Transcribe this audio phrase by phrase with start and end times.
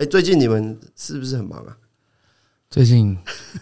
[0.00, 1.76] 哎，最近你们是不是很忙啊？
[2.70, 3.14] 最近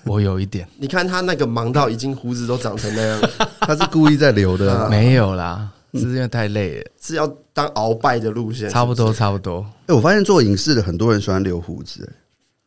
[0.05, 3.21] 我有一点， 你看他那个忙到已经胡子都长成那样，
[3.61, 9.67] 他是故意在留的，没有啦，是因为太累了，是要当鳌拜的路线，差不多差不多。
[9.87, 12.09] 哎，我发现做影视的很多人喜欢留胡子，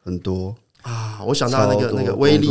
[0.03, 0.53] 很多。
[0.81, 2.49] 啊，我想到那个那个威力，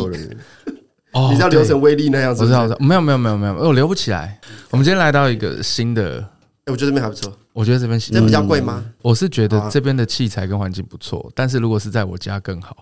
[1.12, 4.40] 哦，你知道留成威力那样子，我知道，没有没有没有没有，我留不起来。
[4.70, 6.39] 我们今天来到一个新的，哎，
[6.70, 8.84] 我觉得这边还不错，我觉得这边这比较贵吗？
[9.02, 12.76] 我是觉得这边的器材跟环境不错，但是如果是在我家更好。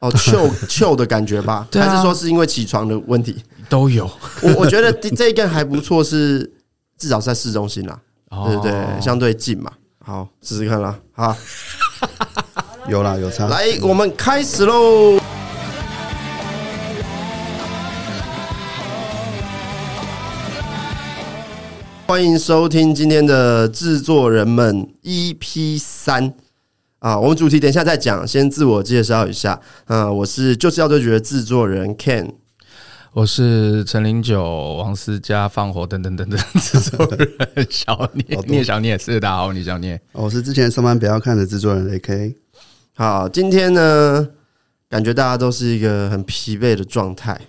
[0.00, 1.68] 哦，chill chill 的感觉吧？
[1.74, 3.36] 还是说是因为起床的问题？
[3.68, 4.10] 都有。
[4.42, 6.50] 我我觉得这一个还不错，是
[6.96, 8.00] 至少在市中心啦，
[8.46, 8.72] 对不对？
[9.00, 9.70] 相对近嘛。
[10.02, 10.98] 好，试试看啦。
[11.12, 11.36] 好，
[12.88, 13.46] 有啦，有差。
[13.48, 15.20] 来，我们开始喽！
[22.10, 26.34] 欢迎收听今天的制作人们 EP 三。
[26.98, 29.60] 啊，我们主题等一下再讲，先自我介绍一下。
[29.84, 32.32] 啊，我是就是要对决的制作人 Ken，
[33.12, 34.42] 我是陈零九、
[34.74, 42.34] 王思佳、放火等等等等制作人 小聂，聂小聂是大家好，聂小聂，我是之前上班不要看的制作人 AK。
[42.94, 44.28] 好，今天呢，
[44.88, 47.40] 感觉大家都是一个很疲惫的状态。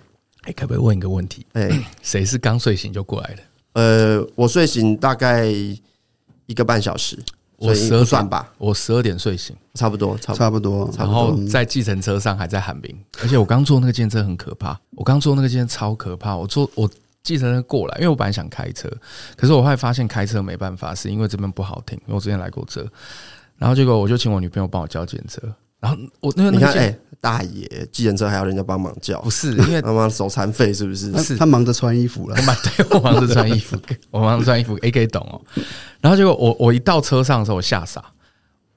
[0.42, 1.44] 哎，可不可以问一个问题？
[1.54, 1.68] 哎，
[2.00, 3.42] 谁是刚睡醒就过来的？
[3.72, 7.18] 呃，我睡醒大概一个半小时。
[7.56, 11.06] 我十二算吧，我十二点睡醒，差不多，差不多，差不多。
[11.06, 12.92] 然后在计程车上还在喊名，
[13.22, 16.34] 而且我刚坐那个计程车很可怕，我刚坐那个计程车超可怕。
[16.34, 16.90] 我坐我
[17.22, 18.90] 计程车过来，因为我本来想开车，
[19.36, 22.84] 可是我后来发现开车没办法，是因为这边不好停，因为我之前来过这，
[23.58, 25.40] 然后结果我就请我女朋友帮我叫计程车。
[25.82, 31.12] 然后我那个你看，哎，大爷，计程车还要人家帮忙叫，不是 因为他妈手残废是不是？
[31.20, 33.76] 是他忙着穿衣服了，我忙 对我忙着穿衣服，
[34.12, 35.42] 我忙着穿衣服，AK 懂哦。
[36.00, 38.02] 然后结果我我一到车上的时候，我吓傻。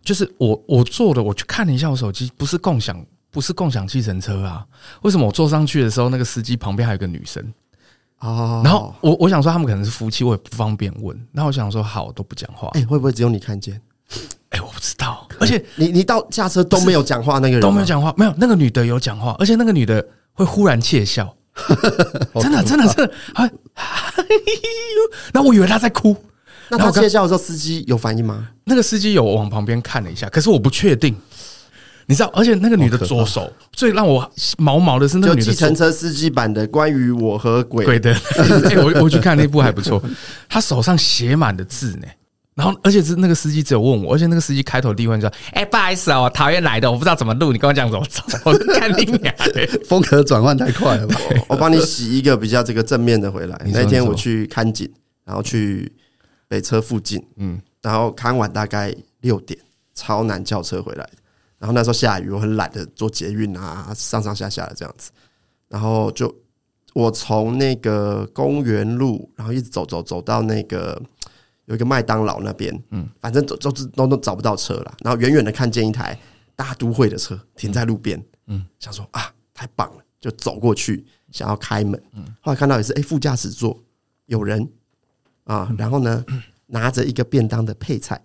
[0.03, 4.63] 就是我我坐的，我去看了一下我手机，不是共享，不是共享计程车啊？
[5.01, 7.43] 为什么我坐上去的时候，那个司机旁边还有个女生
[8.17, 8.61] 啊？
[8.63, 11.15] 然后我我想说他们可能是夫妻，我也不方便问。
[11.31, 12.69] 然后我想说好，都不讲话。
[12.73, 13.81] 哎，会不会只有你看见？
[14.49, 15.24] 哎，我不知道。
[15.39, 21.35] 而且你你到下车都没有讲话，那个人都没有讲话，没有那个女的有讲话，而且那个女的会忽然窃笑，
[22.39, 23.51] 真的真的真的，哎，
[25.33, 26.15] 然后我以为她在哭。
[26.67, 28.47] 那他窃笑的时候，司机有反应吗？
[28.63, 31.15] 那个司机有往旁边看了一下，可是我不确定。
[32.07, 35.45] 你知道，而且那个女的左手最让我毛毛的是那个女的。
[35.45, 38.11] 计程车司机版的关于我和鬼鬼的，
[38.65, 40.01] 哎，我我去看那部还不错。
[40.49, 42.07] 她手上写满的字呢，
[42.55, 49.33] 然后而且是那个司机只有问我，而且那个司机开头第一问就说：“哎，不好意思啊，我桃园来的，我不知道怎么录，你跟我讲怎么走。”我看你俩
[49.87, 51.19] 风格转换太快了吧？
[51.47, 53.61] 我帮你洗一个比较这个正面的回来。
[53.73, 54.89] 那天我去看景，
[55.23, 55.91] 然后去。
[56.47, 59.59] 北车附近，嗯，然后看完大概六点，
[59.95, 61.13] 超难叫车回来的。
[61.57, 65.09] 然后那时候下雨，我很懒得坐捷运啊，上上下下的这样子。
[65.67, 66.33] 然后就
[66.93, 71.01] 我从那个公园路，然后一直走走走到那个
[71.65, 74.93] 有一个麦当劳那边，嗯，反正走走都都找不到车了。
[75.03, 76.17] 然后远远的看见一台
[76.55, 83.83] 大都会的车停在路边，嗯，想说啊，太棒了，就走过去想要开门，嗯，后来看到也是，哎，副驾驶座
[84.25, 84.67] 有人。
[85.45, 86.25] 啊，然后呢，
[86.65, 88.19] 拿着一个便当的配菜，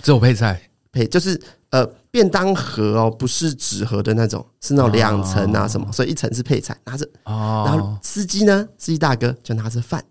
[0.00, 0.70] 只有配菜？
[0.92, 1.36] 配，就是
[1.70, 7.04] 呃便当盒哦，不是纸盒的那种，是那种两层啊什么，所以一层是配菜，拿着。
[7.24, 10.04] 哦，然后司机呢，司机大哥就拿着饭，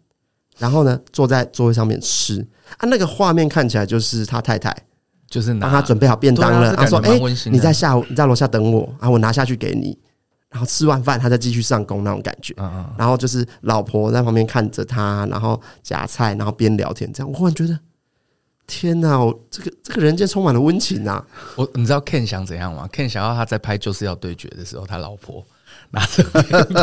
[0.57, 2.39] 然后呢坐在座位上面吃
[2.77, 4.75] 啊，那个画面看起来就是他太太，
[5.29, 7.19] 就是帮他准备好便当了，他说哎，
[7.51, 9.97] 你在下午你在楼下等我啊，我拿下去给你。
[10.51, 12.55] 然后吃完饭，他再继续上工那种感觉。
[12.97, 17.77] 然后就是老婆在旁边看着他，然后夹菜，然后边聊天，这样我忽然觉得，
[18.65, 19.19] 天哪！
[19.19, 21.21] 我这个这个人间充满了温情啊！
[21.57, 25.45] 我你知道 Ken 想怎样吗？Ken 想要他在拍就是要对决的时候，他老婆
[25.91, 26.23] 拿着，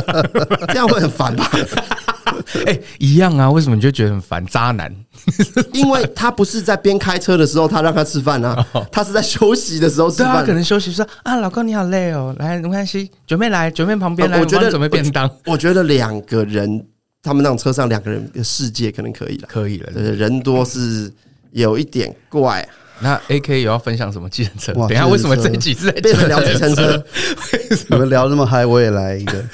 [0.69, 1.51] 这样会很烦吧？
[2.67, 3.51] 哎、欸，一样啊！
[3.51, 4.45] 为什么你就觉得很烦？
[4.47, 4.95] 渣男，
[5.73, 10.33] 因为他不是在边开车的时候，他让他吃饭啊，他是在休息的时候吃饭。
[10.33, 14.41] 他可能休息说啊，老公你好累哦，来没关系，准备来，准备旁边来。
[14.41, 15.31] 我觉得准备便当。
[15.47, 16.85] 我觉得两个人，
[17.23, 19.93] 他们那种车上两个人的世界可能可以了，可以了。
[19.93, 21.13] 对，人多是
[21.53, 22.67] 有一点怪。
[23.01, 24.73] 那 AK 有要分享什么计程车？
[24.73, 27.05] 等一下为什么这几次在变成聊计程车？
[27.91, 29.45] 你们聊那么嗨，我也来一个。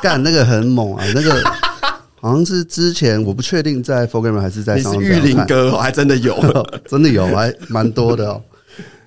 [0.00, 1.42] 干那个很猛啊，那个。
[2.24, 5.02] 好像是之前我不确定在 Fogram 还是在上面。
[5.02, 6.34] 玉林哥还真的有，
[6.88, 8.42] 真的有，还蛮多的哦。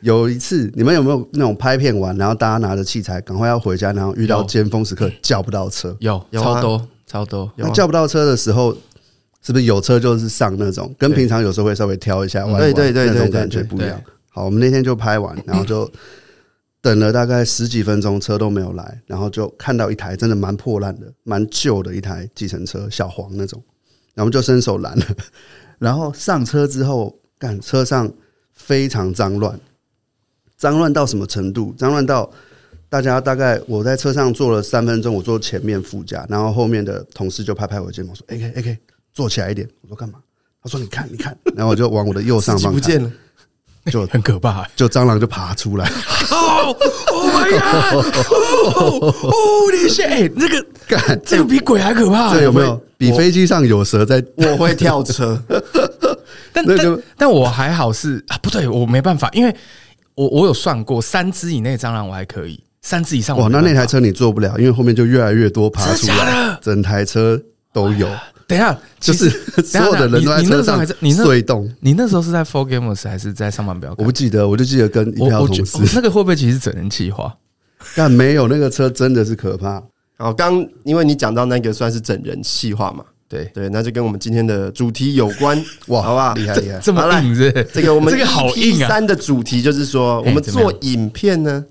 [0.02, 5.98] 有一次，你们有没有那种拍片完，然后大家拿着器材赶快要回家，然后遇到尖峰时刻叫不到车？
[6.00, 7.52] 有，有超多超多。
[7.56, 8.72] 那叫不到车的时候，
[9.44, 10.94] 是不是有车就是上那种？
[11.00, 14.00] 跟平常有时候会稍微挑一下，对对对，那种感觉不一样。
[14.30, 15.90] 好，我们那天就拍完，然后就
[16.88, 23.62] 等了大概十几分钟，车都没有来，然后就看到一台真的蛮破烂的、蛮旧的一台计程车，小黄那种，
[24.14, 25.06] 然后就伸手拦了，
[25.80, 28.10] 然后上车之后，干车上
[28.54, 29.60] 非常脏乱，
[30.56, 31.74] 脏乱到什么程度？
[31.78, 32.32] 脏乱到。
[32.90, 38.78] 大家大概我在车上坐了三分钟，我坐前面副驾，然后后面的同事就拍拍我肩膀说：“AK AK，
[39.12, 40.20] 坐起来一点。”我说：“干嘛？”
[40.64, 43.12] 他说：“你看，你看。”然后我就往我的右上方看，不见了，
[43.92, 45.90] 就很可怕，就蟑螂就爬出来。
[46.32, 46.76] 哦
[47.12, 48.06] ，Oh my God！
[49.24, 49.32] 哦，
[49.72, 52.82] 你先，哎，那个干，这个比鬼还可怕，这有没有？
[52.98, 54.24] 比飞机上有蛇在？
[54.36, 55.42] 我会跳车，
[56.52, 59.56] 但但但我还好是啊，不对，我没办法，因为
[60.16, 62.60] 我我有算过，三只以内蟑螂我还可以。
[62.82, 67.40] 三只以上哇，那那台车你坐不了，因为后面就越来越多爬出来，整台车
[67.74, 68.08] 都有。
[68.48, 69.30] 等一下，就是
[69.62, 71.70] 所有的人都在车上隧动。
[71.82, 73.94] 你那时候是在 Four Gamers 还是在上班表？
[73.98, 75.78] 我不记得，我就记得跟一票同事。
[75.94, 77.36] 那个会不会其实整人气话？
[77.96, 79.84] 但没有，那个车真的是可怕。
[80.18, 86.34] 好，刚因为你讲到那个算是整人气话嘛，对对，那就跟我们今天的主题有关 哇，好不好？
[86.34, 87.52] 厉害厉害，这么硬是？
[87.74, 88.88] 这个我们这个好硬啊！
[88.88, 91.66] 三的主题就是说，我们做影片呢，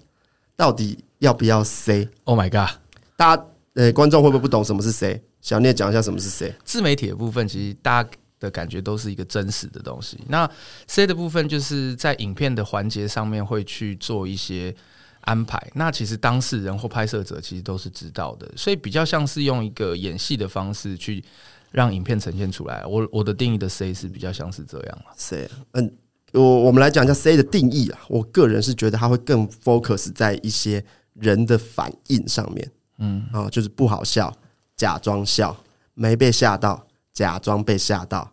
[0.56, 0.98] 到底。
[1.20, 2.76] 要不要 say？Oh my god！
[3.16, 5.18] 大家呃，观众会不会不懂什么是 say？
[5.46, 6.52] 小聂讲一下什么是 say。
[6.64, 8.10] 自媒体的部分，其实大家
[8.40, 10.18] 的感觉都是一个真实的东西。
[10.26, 10.50] 那
[10.88, 14.74] say 的部分，就是在影片的环节上面会去做一些
[15.20, 15.64] 安排。
[15.74, 21.22] 那其实当事人或拍摄者其实都是知道的，所以比较像是用一个演戏的方式去
[21.70, 22.84] 让影片呈现出来。
[22.84, 25.04] 我我的定义的 say 是比较像是这样了。
[25.16, 25.96] say，嗯，
[26.32, 28.00] 我我们来讲一下 say 的定义啊。
[28.08, 30.84] 我个人是觉得它会更 focus 在一些。
[31.18, 34.30] 人的反应上面，嗯，啊，就是不好笑，
[34.76, 35.56] 假装笑，
[35.94, 38.30] 没被吓到，假装被吓到，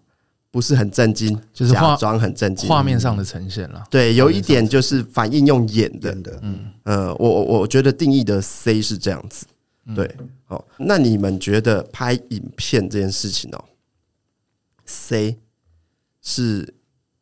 [0.51, 3.83] 不是很震惊，就是假装很震惊，画面上的呈现了。
[3.89, 9.45] 对，有一点就是反应用演的，嗯，呃，我我我觉得定义的 C 是这样子，
[9.95, 13.65] 对，好，那你们觉得拍影片这件事情哦
[14.85, 15.39] ，C
[16.21, 16.73] 是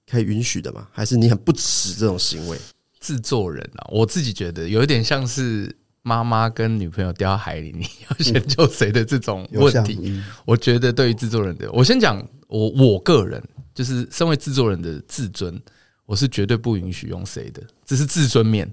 [0.10, 0.88] 可以允许的吗？
[0.92, 2.58] 还是你很不耻这种行为？
[3.00, 10.22] 制作人啊，我自己觉得有一点像是妈妈跟女朋友掉海里，你 要先救谁的这种问题。
[10.46, 13.42] 我觉得对于制作人的，我先讲我我个人
[13.74, 15.62] 就是身为制作人的自尊，
[16.06, 18.72] 我是绝对不允许用谁的，这是自尊面。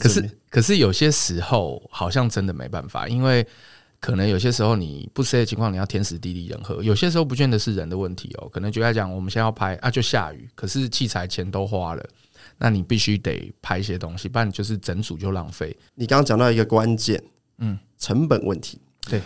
[0.00, 3.46] 可是可是有些时候好像真的没办法，因为
[4.00, 6.82] 可能有些时候你不 say 的情况，你要天时地利人和。
[6.82, 12.04] 有些时候不见得是人的问题哦，可能就在讲我们现在要拍啊，就下雨，可是器材钱都花了。
[12.64, 15.76] 那你必须得拍一些东西，不然就是整组就浪费。
[15.96, 17.20] 你刚刚讲到一个关键，
[17.58, 18.80] 嗯，成本问题。
[19.10, 19.20] 对，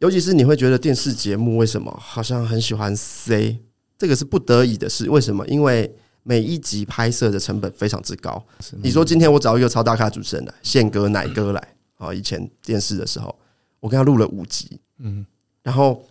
[0.00, 3.56] 尤其是你会觉得电视节目为什么好像很喜欢 say
[3.96, 5.08] 这个是不得已的事？
[5.08, 5.46] 为什么？
[5.46, 5.88] 因为
[6.24, 8.44] 每一集拍摄的成本非常之高。
[8.82, 11.68] 你说今天我找一个超大咖主持人来，宪哥、奶哥来
[11.98, 13.32] 啊，以前电视的时候，
[13.78, 15.24] 我跟他录了五集，嗯，
[15.62, 16.04] 然后。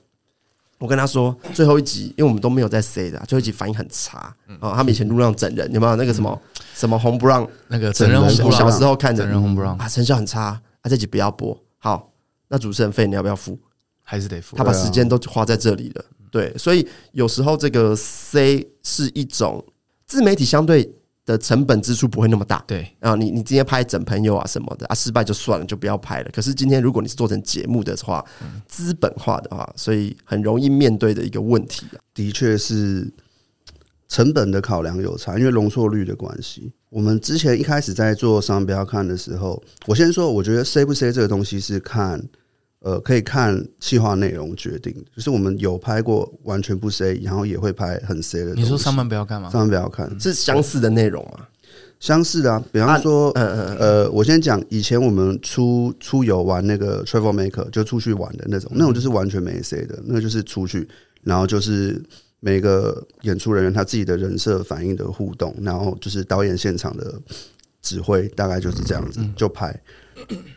[0.81, 4.35] 我跟他说，最后一集，因为我们都没有在 say 的，最后一集反应很差。
[4.59, 6.41] 哦，他们以前录让整人，有没有那个什么
[6.73, 8.51] 什么红不让那个整人红不让？
[8.51, 10.41] 小时候看整人红不让啊，成效很差。
[10.81, 11.57] 啊，这集不要播。
[11.77, 12.11] 好，
[12.47, 13.57] 那主持人费你要不要付？
[14.01, 14.57] 还是得付？
[14.57, 16.05] 他把时间都花在这里了。
[16.31, 19.63] 对，所以有时候这个 say 是一种
[20.05, 20.93] 自媒体相对。
[21.23, 26.29] 的成本支出不会那么大，对啊，你你今天拍整朋友啊什么的啊，失败就算了，就不要拍了。
[26.33, 28.25] 可是今天如果你是做成节目的话，
[28.67, 33.07] 资本化的话，所以很容易面对的一个问题啊，的确是
[34.11, 36.69] 成本的考量有差，因为容错率的关系。
[36.89, 42.21] 我们之前一开始在做商标看的时候，我先说，我觉得 say 不 say 这个东西是看。
[42.83, 48.55] 呃，可以看企划内容决定，就是我们有拍过完全不 say，然后也会拍很 say 的。
[48.55, 49.51] 你说上班不要看吗？
[49.51, 51.45] 上班不要看，是相似的内容吗？
[51.99, 60.89] 相似的啊，比方说，呃呃，我先讲以前我们出出游玩那个 travel maker，就出去玩的那种，那种就是完全没 say 的，那个就是出去，
[61.21, 62.01] 然后就是
[62.41, 67.13] 每个演出人员他自己的人设反应的互动，然后就是导演现场的
[67.81, 69.73] 指挥，大概就是这样子就拍。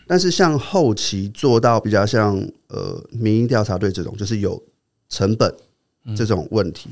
[0.07, 2.37] 但是像后期做到比较像
[2.69, 4.61] 呃民意调查队这种，就是有
[5.09, 5.55] 成本
[6.17, 6.89] 这种问题，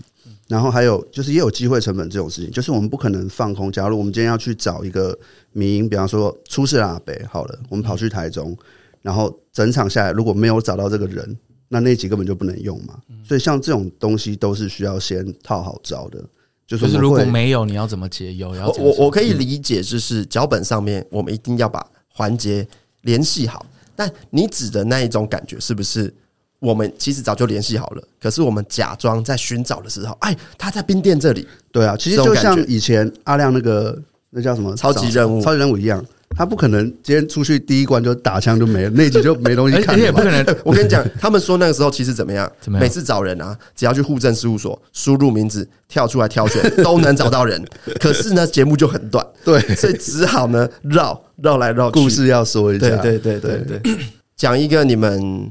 [0.46, 3.72] 然后还有就是也有机会成本这种事情，就是我们不可能放空。
[3.72, 5.18] 假如我们今天要去找一个
[5.52, 8.56] 民营，比方说出事了阿北，好了，我们跑去台中，
[9.00, 11.38] 然后整场下来如果没有找到这个人，
[11.72, 12.94] 那那集根本就不能用嘛。
[13.24, 16.22] 所以像这种东西都是需要先套好招的，
[16.66, 18.50] 就是如果没有，你要怎么解忧？
[18.50, 21.84] 我我我可以理解，就是脚本上面我们一定要把。
[22.14, 22.68] 环节
[23.04, 23.64] 联系好，
[23.96, 26.12] 但你指的那一种感觉是不是
[26.58, 28.02] 我们其实早就联系好了？
[28.20, 31.48] 可是我们假装在寻找的时候，哎，他在冰店这里。
[31.72, 33.98] 对啊，其实就像以前阿亮那个
[34.28, 35.40] 那叫什么超级任务？
[35.40, 36.04] 超级任务一样。
[36.34, 39.94] 他不可能今天出去第一关就打枪就没了，那集就没东西 看。
[39.94, 40.44] 而且也不可能。
[40.64, 42.50] 我跟你讲，他们说那个时候其实怎么样？
[42.60, 42.82] 怎么样？
[42.82, 47.62] 每次找人啊，只要去户政事务所输入名字，跳出来挑选，都能找到人。
[48.00, 52.00] 可是呢，节目就很短，对，所以只好呢绕绕来绕去。
[52.00, 53.96] 故事要说一下，对对对对对，
[54.36, 55.50] 讲一个你们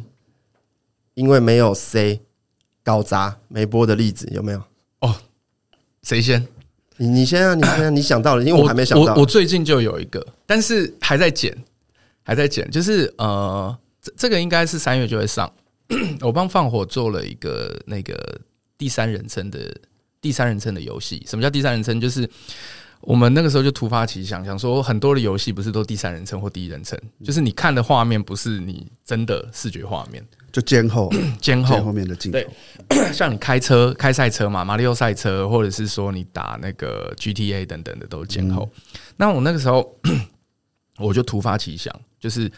[1.13, 2.21] 因为没有 C
[2.83, 4.61] 搞砸没播的例子有没有？
[5.01, 5.15] 哦，
[6.03, 6.47] 谁先？
[7.01, 9.15] 你你先啊，你先啊，你想到了，因为我还没想到。
[9.15, 11.57] 我我最近就有一个，但是还在剪，
[12.21, 12.69] 还在剪。
[12.69, 15.51] 就是呃，这这个应该是三月就会上。
[16.21, 18.39] 我帮放火做了一个那个
[18.77, 19.75] 第三人称的
[20.21, 21.25] 第三人称的游戏。
[21.27, 21.99] 什么叫第三人称？
[21.99, 22.29] 就是
[23.01, 30.23] 我们那个时候就突发奇想，想说很多的游戏不是都第三人称或第一人称，就是你看的画面不是你真的视觉画面。
[30.51, 31.09] 就肩后，
[31.41, 32.39] 肩后后面的镜头，
[32.89, 38.69] 对， 像你开车开赛车嘛，马里奥赛车，或者是说你打那个 GTA 等等的都是肩后。
[39.17, 39.97] 那我那个时候
[40.99, 42.51] 我就突发奇想，就是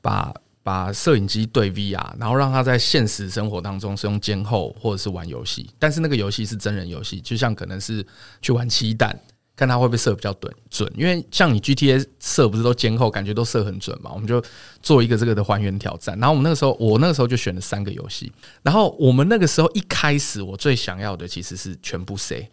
[0.00, 8.06] 把把摄影机对 VR，然后让它在现实生活当中是用肩后，或者是玩游戏，但是那个游戏是真人游戏，就像可能是
[8.42, 9.18] 去玩七弹。
[9.58, 14.12] 看他会不会射比较准准，因为像你 GTA 射不是都监控，感觉都射很准嘛。
[14.14, 14.40] 我们就
[14.80, 16.16] 做一个这个的还原挑战。
[16.20, 18.32] 然后我们那个时候，我那个时候就选了三个游戏。
[18.62, 22.48] 然后我们那个时候一开始，我最想要的其实是全部 C，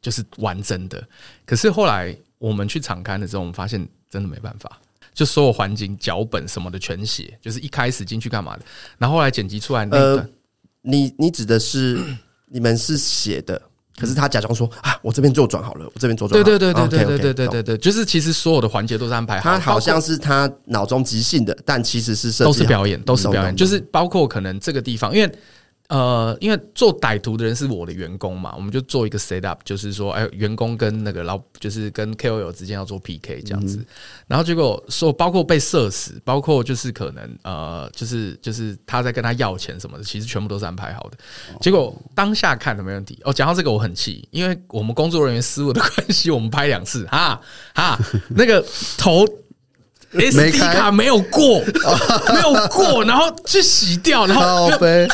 [0.00, 1.06] 就是完整的。
[1.44, 4.80] 可是后来我们去场勘的时候，我们发现真的没办法，
[5.12, 8.64] 就所有环境、脚本什么的全写，就是一开始进去干嘛的。
[8.96, 10.26] 然后后来剪辑出来那个，
[10.80, 12.02] 你你指的是
[12.48, 13.60] 你们是写的？
[13.96, 16.42] 可是他假装说啊，我这边做转好了，我这边做转。
[16.42, 19.50] 对对对对对对对对对对，就是其实所有的环节都是安排好。
[19.50, 25.32] 他好像是他脑中即兴的，但其实是都是表演，都是表演，就是包括可能这个地方，因为。
[25.88, 33.84] 呃，因为做歹徒的人是我的员工嘛，我们就做一个 set up，就是说，哎，员工跟那个老，就是跟 KOL 之间要做 PK 这样子，
[34.26, 41.16] 然后结果说，包括被射死，包括就是可能呃，就是就是他在跟他要钱什么的，其实全部都是安排好的。
[41.60, 43.20] 结果当下看的没问题。
[43.24, 47.40] 哦，讲到这个我很气，因为我们工作人员失误的关系，我们拍两次，哈
[47.74, 47.98] 哈，
[48.30, 48.64] 那个
[48.98, 49.24] 头。
[50.12, 51.60] SD 卡没有过，
[52.32, 54.66] 没有过，然后去洗掉，然后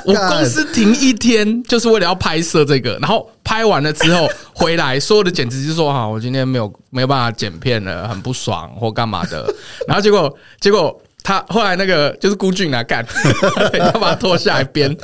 [0.04, 9.52] 我公司停一天，就是为了要拍摄这个，然后拍完了之后回来，所有的剪辑就说哈，我今天没有没有办法剪片了，很不爽或干嘛的，
[9.88, 13.04] 然后结果结果他后来那个就是孤俊来干，
[13.78, 14.96] 要把他拖下来编，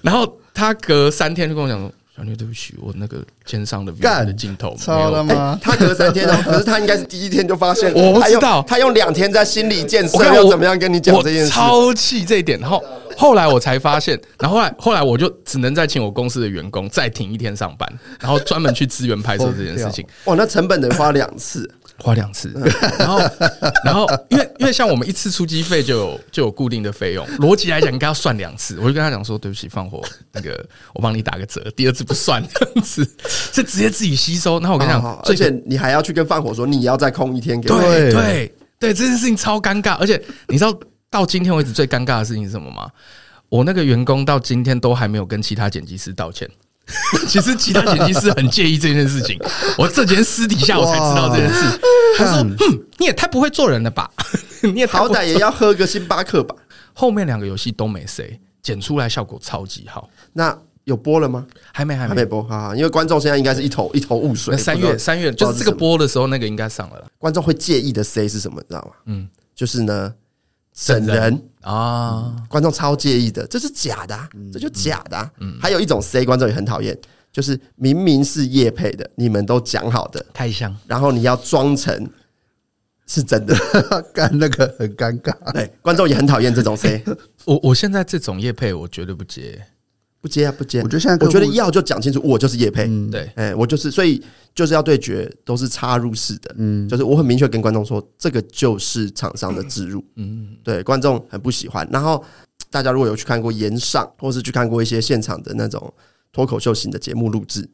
[0.00, 1.90] 然后他隔三天就跟我讲说。
[2.14, 5.58] 小妞，对不起，我那个肩上的 V 的镜头没有了吗？
[5.62, 7.90] 他隔三天哦，可是他应该是第一天就发现。
[7.94, 11.50] 我不知道，他用两天在心理建设，要怎么样跟你讲这件事？
[11.50, 12.84] 超气这一点，然后
[13.16, 17.90] 后来我才发现，然后后来后来我就只能再请我公司的员工再停一天上班，
[18.20, 20.06] 然后专门去支援拍摄这件事情。
[20.26, 21.66] 哇，那成本得花两次。
[22.02, 22.52] 花两次，
[22.98, 23.18] 然后，
[23.84, 28.76] 然后，因为因为像我们一次出机费就有就有固定的费用，逻辑来讲应该要算两次。
[28.80, 34.58] 我就跟他讲说，对不起，放火那个 我帮你打个折，第二次不算这样子， 是直接自己吸收。
[34.58, 37.80] 然后我跟你讲，而且你还要去跟放火说你要再空一天给我。
[37.80, 39.94] 对对对，这件事情超尴尬。
[39.94, 40.76] 而且你知道
[41.08, 42.90] 到今天为止最尴尬的事情是什么吗？
[43.48, 46.48] 我那个员工到今天都还没有跟其他剪辑师道歉。
[47.28, 49.38] 其实其他剪辑师很介意这件事情，
[49.78, 51.80] 我这几天私底下我才知道这件事。
[52.18, 54.10] 他说：“哼，你也太不会做人了吧？
[54.62, 56.54] 你也好歹也要喝个星巴克吧。”
[56.92, 60.10] 后面两个游戏都没谁，剪出来效果超级好。
[60.34, 61.46] 那有播了吗？
[61.72, 62.74] 还没，还没，播哈。
[62.76, 64.56] 因为观众现在应该是一头一头雾水。
[64.56, 67.06] 三月三月就是这个播的时候，那个应该上了了。
[67.18, 68.60] 观众会介意的 C 是什么？
[68.60, 68.92] 你知道吗？
[69.06, 70.12] 嗯，就是呢。
[70.74, 74.18] 整人啊，观众超介意的，这是假的，
[74.52, 75.30] 这就假的。
[75.38, 76.98] 嗯还有一种 C，观众也很讨厌，
[77.30, 82.10] 就是明明是叶配的，你们都讲好的开箱，然后你要装成
[83.06, 83.54] 是真的，
[84.14, 85.34] 干那个很尴尬。
[85.52, 87.04] 对，观众也很讨厌这种 C。
[87.44, 89.66] 我我现在这种叶配，我绝对不接。
[90.22, 90.78] 不接啊，不接！
[90.82, 94.22] 我觉得现在，我觉得要就讲清楚，我就是叶配，对，哎，我就是，所以
[94.54, 101.86] 就是要对决，都是插入式的，嗯，就是我很明确跟观众说，这个就是厂商的置入，嗯，对，观众很不喜欢。
[101.90, 102.24] 然后
[102.70, 105.92] 大家如果有去看过炎上，或是去看过一些现场的那种
[106.32, 107.68] 脱口秀型的节目录制，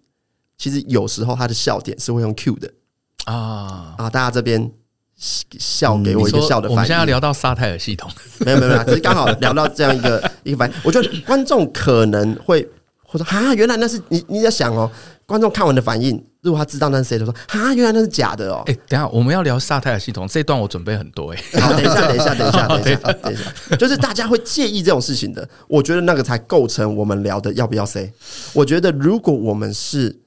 [0.57, 2.73] 其实有时候他的笑点是会用 Q 的
[3.26, 4.73] 啊啊，大家这边。
[5.18, 6.70] 笑给我一个笑的反应。
[6.70, 8.08] 我们现在要聊到萨泰尔系统，
[8.38, 10.76] 没有没有没有，只是刚好聊到这样一个一个反应。
[10.84, 12.66] 我觉得观众可能会
[13.02, 14.88] 会说啊，原来那是你你在想哦，
[15.26, 18.62] 观众看完的反应，如果他知道那是谁，他说啊，原来那是假的哦。
[18.66, 21.60] 哎，等下我们要聊萨泰尔系统这段，我准备很多哎。
[21.60, 25.48] 好，等一下等一下等一下 等一下等一下，就是大家会介意这种事情的。
[25.66, 28.12] 我觉得那个才构成我们聊的要不要 say。
[28.52, 30.20] 我觉得如果我们是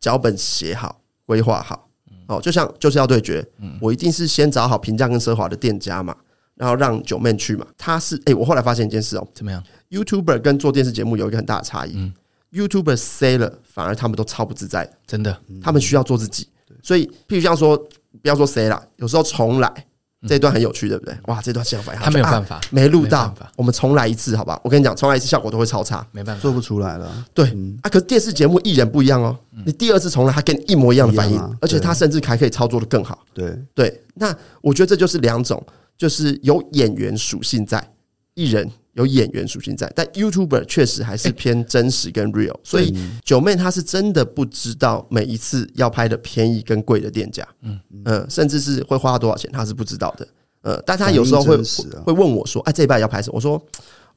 [0.00, 1.85] 脚本写好规划好。
[2.26, 3.46] 哦，就像就是要对决，
[3.80, 6.14] 我一定是先找好平价跟奢华的店家嘛，
[6.54, 7.66] 然后让九妹去嘛。
[7.76, 11.92] 他是哎，我后来发现一件事哦，怎么样？YouTuber 跟做电视节目有一个很大的差异。
[11.96, 12.12] 嗯
[12.52, 16.48] ，YouTuber say 了，反而他们都超不自在，真的，他们需要做自己。
[16.82, 19.86] 所以，譬如像说，不要说 say 了，有时候重来。
[20.26, 21.16] 这一段很有趣，对不对？
[21.26, 24.58] 哇，这段相反，他没有办法，没录到，我们重来一次，好吧？
[24.64, 27.10] 我跟你讲，重来一次效果都会超差，没办法，做不出来了。
[27.34, 27.46] 对
[27.82, 33.24] 啊，可是电视节目艺人不一样哦，你第二次重来，他跟你一模一样的反应，而且他甚至还可以操作的更好。
[33.34, 35.64] 对对，那我觉得这就是两种，
[35.98, 37.86] 就是有演员属性在
[38.34, 38.70] 艺人。
[38.96, 42.92] 有演员属性在，但 YouTuber 确实还是偏真实跟 real，所以
[43.24, 50.26] 九妹她是真的不知道每一次要拍的便宜跟贵的店家，嗯嗯，甚至是会花多少钱，她是不知道的。
[50.62, 51.56] 呃，但她有时候会
[52.04, 53.58] 会问我说：“哎，这一拜要拍什么？”我说：“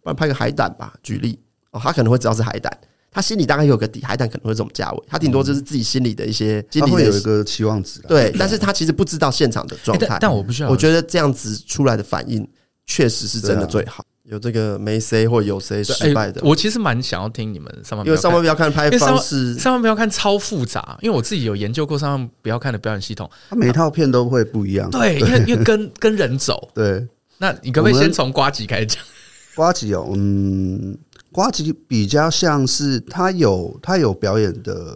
[0.02, 1.38] 不然拍个海胆吧。”举例
[1.72, 2.76] 哦，她可能会知道是海胆，
[3.12, 8.00] 他心里大概有个底，海胆可能会这种价位，他顶多就是自己心里的一些，他会有一个期望值。
[8.08, 10.18] 对，但是他其实不知道现场的状态。
[10.22, 12.48] 但我不需要，我觉得这样子出来的反应
[12.86, 14.06] 确实是真的最好。
[14.30, 24.88] 有这个没 C 或有 C 失败的，我其实蛮想要听你们上班，因为上班不要看拍方式，上班不要看超复杂，因为我自己有研究过上班不要看的表演系统，它每套片都会不一样。
[24.92, 26.70] 对，因为因为跟跟人走。
[26.76, 27.08] 对，
[27.40, 29.04] 那你可不可以先从瓜吉开始讲？
[29.56, 30.96] 瓜吉哦，嗯，
[31.32, 34.96] 瓜吉比较像是他有他有表演的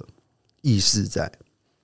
[0.61, 1.31] 意识在，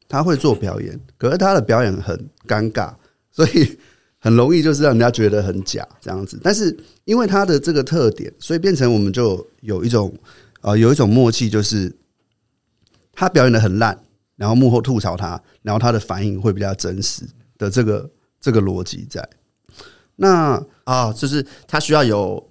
[0.08, 2.94] 他会做表演，可是他的表演很尴尬，
[3.32, 3.80] 所以。
[4.20, 10.14] 很容易就是让人家觉得很假这样子，但是因为他的这个特点，所以变成我们就有一种
[10.62, 11.92] 呃有一种默契，就是
[13.14, 13.98] 他表演得很烂，
[14.36, 17.24] 然后幕后吐槽他，然后他的反应会比较真实
[17.58, 18.10] 的这个
[18.42, 19.28] 这个逻辑在。
[20.18, 22.50] 那啊，就是他需要有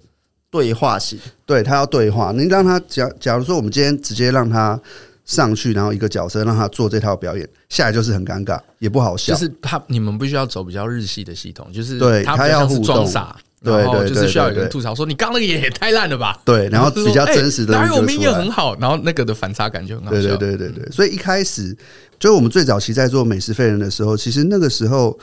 [0.49, 2.31] 对话性，对他要对话。
[2.31, 4.81] 你让他假假如说我们今天直接让他。
[5.29, 9.31] 上去，然后一个角色让他做这套表演，下来就是很尴尬，也不好笑。
[9.31, 16.41] 就是他，你们必须要走比较日系的系统，就是对他要装傻，然后就是需要有人吐槽说你刚那个也太烂了吧？
[16.43, 20.09] 对，然后比较真实的，哪有明也很好，然后那个的反差感就很好。
[20.09, 21.77] 对对对对对，所以一开始
[22.17, 25.15] 就是我们最早期在做美食废人的时候，其实那个时候，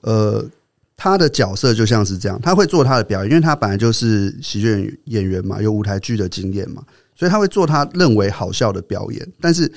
[0.00, 0.44] 呃，
[0.96, 6.82] 他的角色就像是这样，他会做他的表演，因为他本来就是喜剧演员嘛，有舞台剧的经验嘛。
[7.22, 9.70] 所以他会做他认为好笑的表演，但是，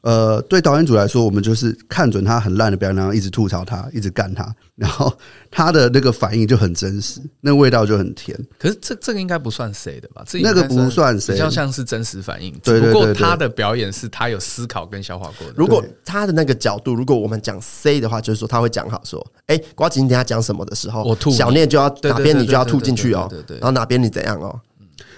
[0.00, 5.12] 呃，对导演组来说，我们就是看准他很烂的表演，然后一直吐槽他，一直干他，然后
[5.50, 8.34] 他的那个反应就很真实，那个味道就很甜。
[8.58, 10.24] 可是这这个应该不算谁的吧？
[10.42, 12.58] 那个不算谁，比较像是真实反应。
[12.64, 15.52] 对，不过他的表演是他有思考跟消化过的。
[15.54, 24.58] 如果他的那个角度，如果我们讲 C 的话，就是说他会讲好说，哎，瓜吉，你等下讲什么的时候，我吐，小念就要哪边你就要吐进去哦，对对，然后哪边你怎样哦。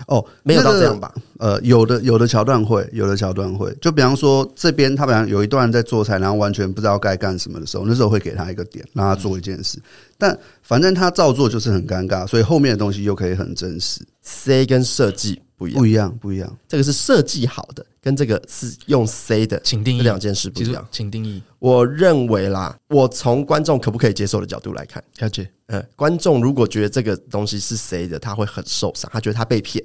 [0.06, 1.12] 哦，没有到这样吧？
[1.38, 3.74] 呃，有的有的桥段会，有的桥段会。
[3.80, 9.78] 就比方说，这边他本来有一段在做菜，然后完全不知道该干什么的时候，那时候会给他一个点，让他做一件事。
[10.18, 14.00] 但反正他照做就是很尴尬，所以后面的东西又可以很真实。
[14.22, 16.56] C 跟设计不一样，不一样，不一样。
[16.68, 20.86] 这个是设计好的，跟这个是用 C 的，请定义两件事不一样。
[20.92, 21.42] 请定义。
[21.58, 25.50] 我认为啦，我从观众可不可以接受的角度来看，了解。
[25.66, 29.84] 嗯，观众如果觉得这个东西是 C 的，他会很受伤，他觉得他被骗。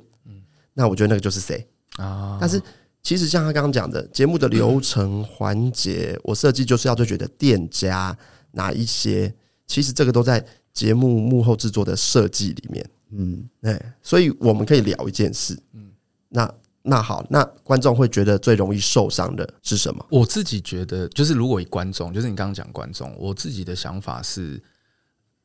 [0.77, 2.37] 那我觉得那个就是谁啊？
[2.39, 2.61] 但是
[3.01, 8.15] 其实像他刚刚讲的节目的流程环节，我设计就是要对觉得店家
[8.51, 9.33] 哪一些，
[9.65, 12.87] 其实这个都在节目幕后制作的设计里面。
[13.09, 15.57] 嗯，哎，所以我们可以聊一件事。
[15.73, 15.89] 嗯，
[16.29, 20.05] 那那好，那观众会觉得最容易受伤的是什么？
[20.11, 24.61] 我自己觉得，就是如果以观众，就是你刚刚讲观众，我自己的想法是，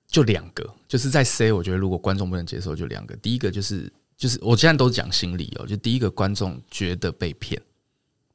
[0.06, 3.16] 就两个，就是在 C，我觉得如果观众不能接受，就两个。
[3.16, 3.90] 第一个就是。
[4.22, 7.60] 就是我现在都讲心理哦，就第一个观众觉得被骗，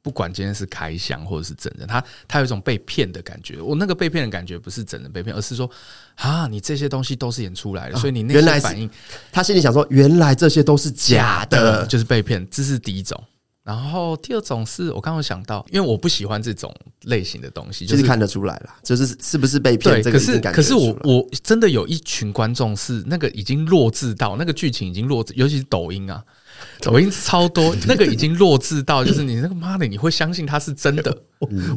[0.02, 3.58] 不管今天是开箱或者是整人，他他有一种被骗的感觉。
[3.58, 5.70] 我那个被骗的感觉不是真的被骗，而是说
[6.16, 8.90] 啊，你这些东西都是演出来的，所以你那些反应，
[9.32, 12.46] 他心里想说，原来这些都是假的，就是被骗。
[12.50, 13.18] 这是第一种。
[13.68, 20.02] 然后第二种是我刚刚想到，因为我不喜欢这种类型的东西，就是看得出来了，就是是不是被骗。
[20.02, 26.24] 这个可是可是我我真的有一群观众是那个已经弱智到那个剧情已经弱智，尤其是抖音啊。
[26.80, 31.16] 抖音超多，那个已经弱智到，就是你那个妈的，你会相信他是真的？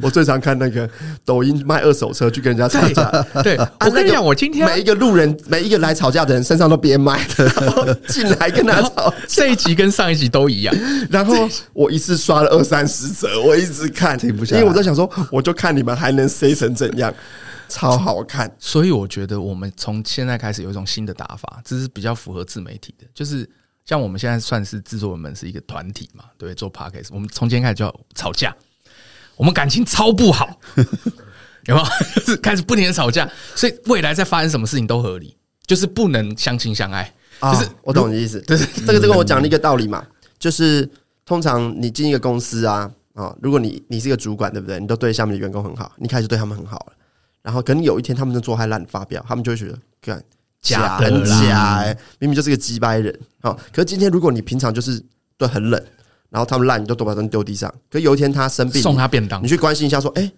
[0.01, 0.89] 我最常看那个
[1.23, 3.43] 抖音卖二手车去跟人家吵架。
[3.43, 9.13] 对， 我跟你讲，我今天每一个路人，每一个来吵架的人身上都别卖的， 然后进来跟他吵。
[9.27, 10.75] 这一集跟上一集都一样。
[11.09, 17.13] 然后我一次刷了二三十折，我一直看停不下，因为我在想说，我就看你们还能塞成怎样，
[17.69, 18.51] 超好看。
[18.57, 23.47] 所以我觉得我们从现在开始有一种新的打法，这是比较符合自媒体的，就是。
[23.85, 28.55] 像我们现在算是制作人们是一个团体嘛，对，做 podcast，我们从今天开始就要吵架，
[29.35, 30.59] 我们感情超不好，
[31.65, 31.85] 有没有？
[32.15, 37.13] 就 是开始不停的吵架，所以未来再发生什么事情都合理，就是不能相亲相爱。
[37.41, 40.05] 就是我懂你的意思，就是 这个这个我讲了一个道理嘛，
[40.37, 40.87] 就是
[41.25, 44.79] 通常你进一个公司啊啊，如果你你是一个主管，对不对？
[44.79, 46.93] 你都对下面的员工很好，你开始对他们很好了，
[47.41, 50.23] 然后可能有一天他们的做太烂发飙，他们就会觉得，干
[50.61, 53.53] 假很假哎，明明就是个鸡掰人好。
[53.73, 55.01] 可是今天如果你平常就是
[55.37, 55.83] 对很冷，
[56.29, 60.31] 然后他们烂你就都把他们丢地上，可是有一天他生病，送他便当，你去关心一下说，哎，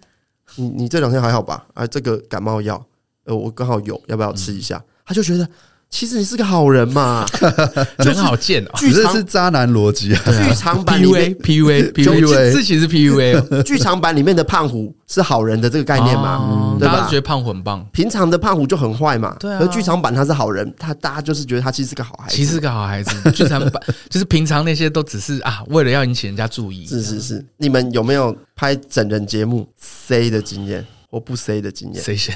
[0.56, 1.66] 你你这两天还好吧？
[1.74, 2.84] 啊，这个感冒药，
[3.26, 4.84] 呃，我刚好有，要不要吃一下？
[5.06, 5.48] 他就觉得。
[5.94, 7.24] 其实你是个好人嘛，
[8.00, 8.72] 很好见哦。
[8.78, 10.22] 只是是渣男逻辑啊。
[10.26, 13.62] 剧场版 PUA，PUA，PUA，这其实 PUA。
[13.62, 16.96] 剧场版里面的胖虎是好人的这个概念嘛，对吧？
[16.96, 17.86] 大家觉得胖虎很棒。
[17.92, 19.60] 平常的胖虎就很坏嘛，对啊。
[19.62, 23.32] 而剧场版他是好人，他大家就是觉得他其实是个好孩子，其实是个好孩子。
[23.32, 26.88] 剧场版就是平常那些都只是啊，为了要引起人家注意。
[26.88, 32.04] 是是是，你们有没有拍整人节目 C 的经验或不 C 的经验？
[32.04, 32.36] 谁先？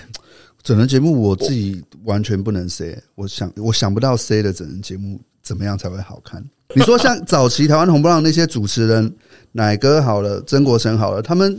[0.67, 6.43] 整人节目我自己完全不能 say，我想我想不到 say 的整人节目怎么样才会好看。
[6.75, 9.15] 你说像早期台湾红不让那些主持人，
[9.53, 11.57] 乃哥好了，曾国城好了，他们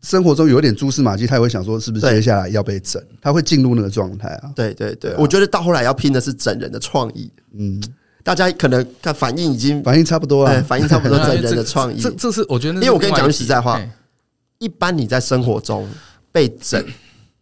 [0.00, 4.50] 生活中有点蛛丝马迹，他也会想说是不是接下来要被整，他会进入那个状态啊。
[4.56, 7.30] 对对对，我觉得到后来要拼的是整人的创意。
[7.58, 7.78] 嗯，
[8.24, 12.00] 大家可能看反应已经反应差不多了，反应差不多整人的创意。
[12.00, 13.78] 这 这是我觉得，因为我跟你讲句实在话，
[14.56, 15.86] 一般你在生活中
[16.32, 16.82] 被整。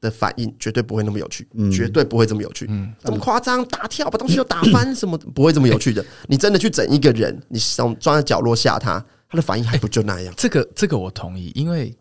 [0.05, 6.05] 的反应绝对不会那么有趣，绝对不会这么有趣，嗯，这么夸张，大跳把东西又打翻，什么不会这么有趣的？
[6.29, 10.33] 你真的去整一个人，你从装在角落吓他，他的反应还不就那样？
[10.37, 11.97] 这个这个我同意，因为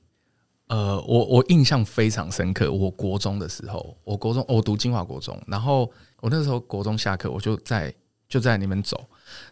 [0.67, 2.71] 呃，我我印象非常深刻。
[2.71, 5.89] 我国中的时候，我国中我读金华国中，然后
[6.19, 7.93] 我那时候国中下课，我就在
[8.27, 8.99] 就在那边走，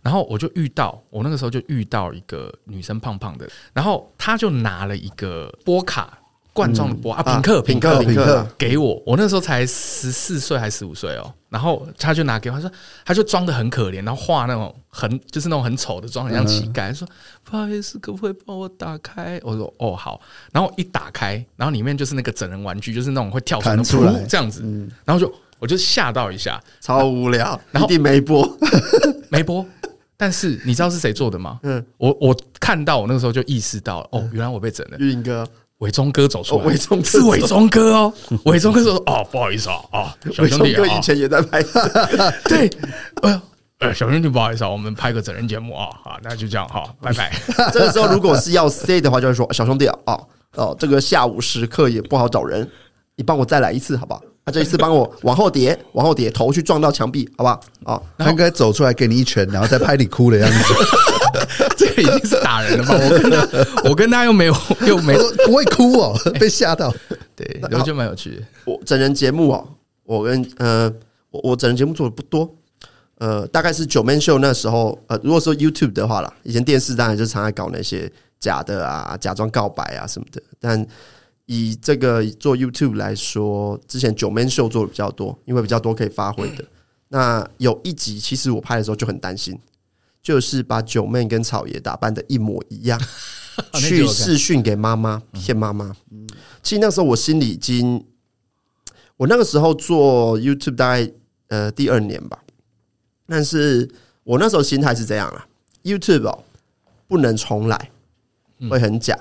[0.02, 6.18] 然后我就遇到我那个时候就遇到一个女生，胖胖的，然后她就拿了一个波卡。
[6.54, 12.72] 罐装的波啊，品客，品客，品客，给我，我那时候才十四岁还是十五岁哦，然后他就拿给我，他说，
[13.06, 17.08] 他就装的很可怜，然后画那种很就是那种很丑的，妆很像乞丐，说
[17.46, 19.40] 不好意思，可不可以帮我打开？
[19.44, 20.20] 我说哦好，
[20.52, 24.24] 然后一打开，然后里面就是那个整人玩具，就是那种会跳出出来。
[24.26, 24.62] 这样子，
[25.06, 28.46] 然后就我就吓到一下，超无聊，然后一定没播，
[29.30, 29.66] 没播，
[30.18, 31.62] 但是你知道是谁做的吗？
[31.64, 35.48] 嗯，我我看到我那个时候就意识到了，哦，原来我被整了，玉英哥。
[35.82, 38.14] 伟忠哥走出来，伟忠是伟忠哥哦。
[38.46, 41.62] 伟忠哥说：“哦，不好意思啊，啊，小兄弟，以前也在拍。
[42.46, 42.70] 对，
[43.24, 43.42] 呃，
[43.80, 47.32] 呃，小兄弟，不好意思啊，我们拍个整人节目啊，好，那就这样哈，拜拜。
[47.74, 52.70] 这个时候，如果是要 say 的话，就会说：小兄弟啊，哦哦，这个下午时刻也不好找人，
[53.16, 54.22] 你帮我再来一次，好不好？
[54.46, 57.62] 他这一次帮我往后叠， 往后叠，头去撞到墙壁，好不好？
[57.86, 60.58] 哦，他应该走出来给你一拳，然后再拍你哭的样子。
[61.78, 62.94] ”这个已经是打人了吧？
[62.94, 63.48] 我跟他，
[63.90, 66.94] 我跟他又没有，又没不会哭哦，被吓到。
[67.36, 68.42] 对，然后就蛮有趣的。
[68.66, 69.68] 我整人节目哦，
[70.04, 70.92] 我跟呃，
[71.30, 72.50] 我我整人节目做的不多，
[73.20, 74.98] 呃，大概是九 man 秀那时候。
[75.08, 80.42] 呃，如果说 YouTube 的话啦，以前电视当然就常爱搞那些假的啊，假装告白啊什么的。
[80.60, 80.86] 但
[81.46, 86.66] 以这个做 YouTube 来说，之前九 man 秀做的比较多，因为比较多可以发挥的。
[87.10, 89.60] 那有一集，其实我拍的时候就很担心。
[90.24, 93.02] 就是把九妹跟草爷打扮的一模一样，
[93.74, 95.96] 去试训给妈妈骗妈妈。
[96.62, 98.06] 其实那时候我心里已经，
[99.18, 101.12] 我那个时候做 YouTube 大概
[101.48, 102.44] 呃第二年吧，
[103.26, 103.90] 但是
[104.24, 105.48] 我那时候心态是这样啊
[105.82, 106.44] ，YouTube 哦
[107.08, 107.90] 不能重来，
[108.70, 109.18] 会很假。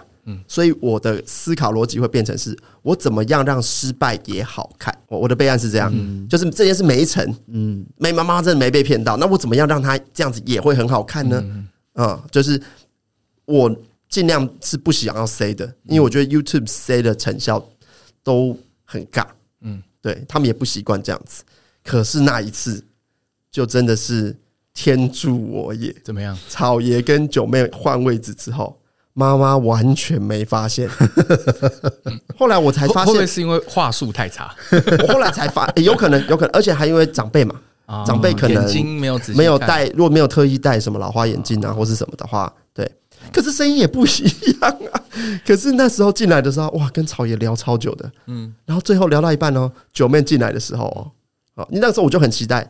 [0.46, 4.96] 所以我的思考逻辑会变成是：我怎么样让失败也好看？
[5.08, 5.92] 我我的备案是这样，
[6.28, 11.42] 就是这件事没成，嗯，没妈妈真的没被骗到，那我怎么样让他这样子也会很好看呢？
[11.94, 12.60] 嗯，就是
[13.44, 13.74] 我
[14.08, 17.64] 尽量是不想要 say 的，因为我觉得 YouTube say 的成效
[18.22, 19.26] 都很尬，
[19.62, 21.42] 嗯，对他们也不习惯这样子。
[21.82, 22.84] 可是那一次
[23.50, 24.36] 就真的是
[24.72, 26.38] 天助我也，怎么样？
[26.48, 28.79] 草爷跟九妹换位置之后。
[29.12, 30.88] 妈妈完全没发现，
[32.38, 34.54] 后来我才发现，是因为话术太差。
[35.02, 37.54] 我后来才发，有可能，有可能，而且还因为长辈嘛，
[38.06, 42.90] 长辈可能眼睛没有没有戴，如果没有特意戴什么老花眼镜啊，或是什么的话，对。
[43.32, 44.10] 可是声音也不一
[44.60, 45.02] 样啊。
[45.46, 50.86] 可是那时候进来的时候，哇，跟草爷聊超久的，嗯，然后最后聊到一半哦，九妹进来的时候
[51.56, 52.66] 哦，你那个时候我就很期待。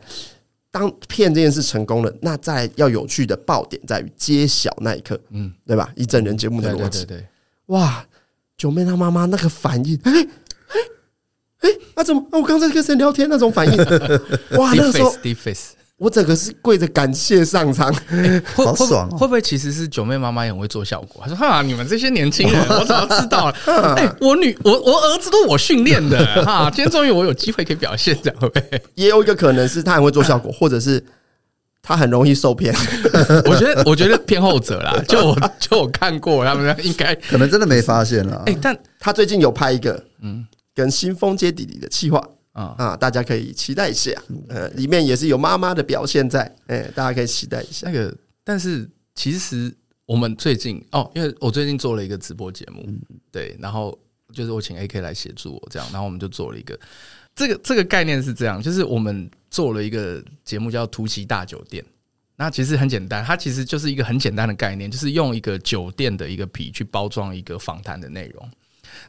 [0.71, 5.91] 当骗这件事成功了，那再要有趣的爆点在于揭晓那一刻，嗯，对吧？
[5.97, 7.27] 以整人节目的逻辑，对对对，
[7.67, 8.05] 哇，
[8.57, 10.79] 九妹她妈妈那个反应，哎哎
[11.59, 12.25] 哎，那怎么？
[12.31, 13.77] 我刚才跟谁聊天那种反应？
[14.57, 15.13] 哇，那个时候
[16.01, 19.17] 我整个是跪着感谢上苍，欸、好爽、哦！
[19.19, 21.21] 会不会其实是九妹妈妈也很会做效果？
[21.21, 23.55] 她说：“哈，你们这些年轻人， 我早知道了。
[23.95, 26.71] 哎、欸，我女，我我儿子都我训练的 哈。
[26.73, 28.81] 今天终于我有机会可以表现，这样会不会？
[28.95, 31.05] 也有一个可能是他很会做效果，或者是
[31.83, 32.73] 他很容易受骗。
[33.45, 34.99] 我觉得，我觉得偏后者啦。
[35.07, 38.37] 就我就我看过他们，应该可能真的没发现了。
[38.47, 42.19] 哎、欸，但他最近有拍一个嗯，跟新丰街弟弟的企划。”
[42.53, 42.97] 啊啊！
[42.97, 44.11] 大家可以期待一下，
[44.49, 47.89] 呃，里面也是有妈妈的表现在，哎、欸，大家可以期待一下。
[47.89, 49.73] 那个，但是其实
[50.05, 52.85] 我们最近哦，因为我最近做了一个直播节目，
[53.31, 53.97] 对，然后
[54.33, 56.77] 就是我请 AK 来协助我这样，然后我们就做了一个
[57.33, 61.81] 这个这个概念是这样，就是我们做了一个节目叫《突袭大酒店》，
[62.35, 68.49] 那其实很简单，它其实就是一个很简单的概念，就是用一个酒店的一个皮去包装一个访谈的内容，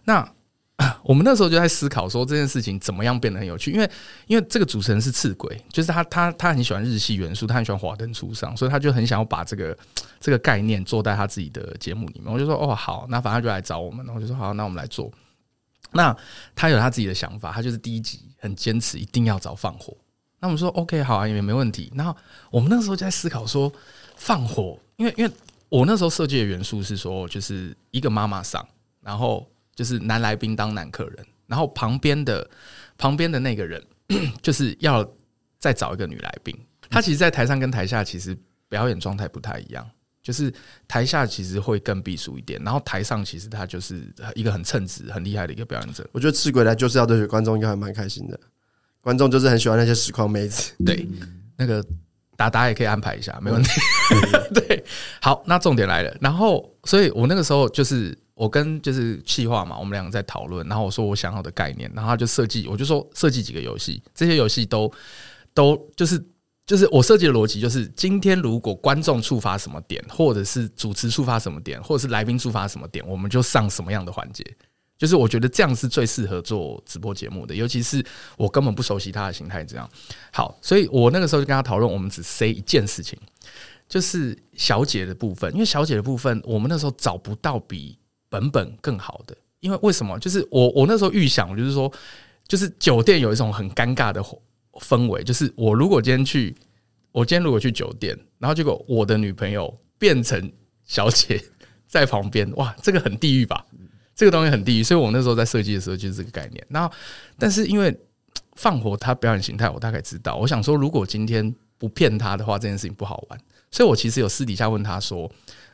[0.05, 0.33] 那。
[1.05, 3.89] 我们那时候就在思考说这件事情怎么样变得很有趣，因为
[4.27, 9.77] 因为这个主持人是刺鬼，就是他他他很喜欢日系元素，他很喜欢华灯初上，所以他就很想要把这个
[10.19, 12.33] 这个概念做在他自己的节目里面。
[12.33, 15.13] 我就说哦好，那反正就来找我们，然后我就说好，那我们来做。
[15.93, 16.17] 那
[16.57, 19.95] 他有他自己的想法，他就是第一集很坚持一定要找放火。
[20.41, 21.93] 那我们说 OK 好啊，也没问题。
[21.95, 22.17] 然后
[22.51, 23.71] 我们那时候就在思考说
[24.17, 25.33] 放火，因为因为
[25.69, 28.67] 我那时候设计的元素是说就是一个妈妈上，
[29.03, 29.47] 然后。
[29.75, 32.49] 就是男来宾当男客人，然后旁边的
[32.99, 33.83] 旁边的那个人
[34.43, 35.09] 就是要
[35.59, 36.55] 再找一个女来宾。
[36.91, 38.37] 他其实，在台上跟台下其实
[38.69, 39.89] 表演状态不太一样，
[40.23, 40.53] 就是
[40.87, 44.03] 台下其实会更避暑一点，然后台上其实他就是
[44.35, 46.07] 一个很称职、很厉害的一个表演者。
[46.13, 48.39] 我觉得赤鬼来就是要对观众应该还蛮开心的，
[49.01, 50.75] 观众就是很喜欢那些实况妹子。
[50.85, 51.09] 对，
[51.57, 51.83] 那个
[52.37, 53.71] 达达也可以安排一下，没问题。
[54.53, 54.85] 对，
[55.23, 58.17] 好，那重点来了，然后，所以我那个时候就是。
[58.35, 64.91] 我跟就是企划嘛，我们两个在讨论，然后我说我想好的概念，然后他就设计，我就说设计几个游戏，这些游戏都
[65.53, 66.23] 都就是
[66.67, 74.43] 就是我设计的逻辑就是，今天如果观众触发什么点，或者是主持触发什么点，或者是来宾触发什么点，我们就上什么样的环节，
[74.97, 78.03] 就是我觉得这样是最适合做直播节目的，尤其是
[78.39, 79.89] 我根本不熟悉他的形态，这样
[80.33, 83.19] 好，所以我那个时候就跟他讨论，我们只 say 一件事情，
[83.89, 87.99] 就是小姐的部分，因为小姐的部分，我们那时候找不到比。
[88.33, 90.19] 本本更好的，因为为什么？
[90.19, 91.93] 就是我我那时候预想，就是说，
[92.49, 94.25] 就是酒店有一种很尴尬的
[94.81, 96.57] 氛围，就是我如果今天去，
[97.13, 100.51] 我今天如果去酒店，然后结果我的女朋友变成
[100.87, 101.39] 小姐
[101.87, 103.63] 在旁边，哇，这个很地狱吧？
[104.15, 106.67] 这个东西很地狱，所以我那时候在设计的时候就是这个概念。
[106.71, 106.91] 然后，
[107.39, 107.95] 但是因为
[108.57, 110.37] 放火他表演形态，我大概知道。
[110.37, 113.39] 我想说，如果今天不骗他的话，这件事情不好玩。
[113.71, 115.31] 所以我其实有私底下问他说。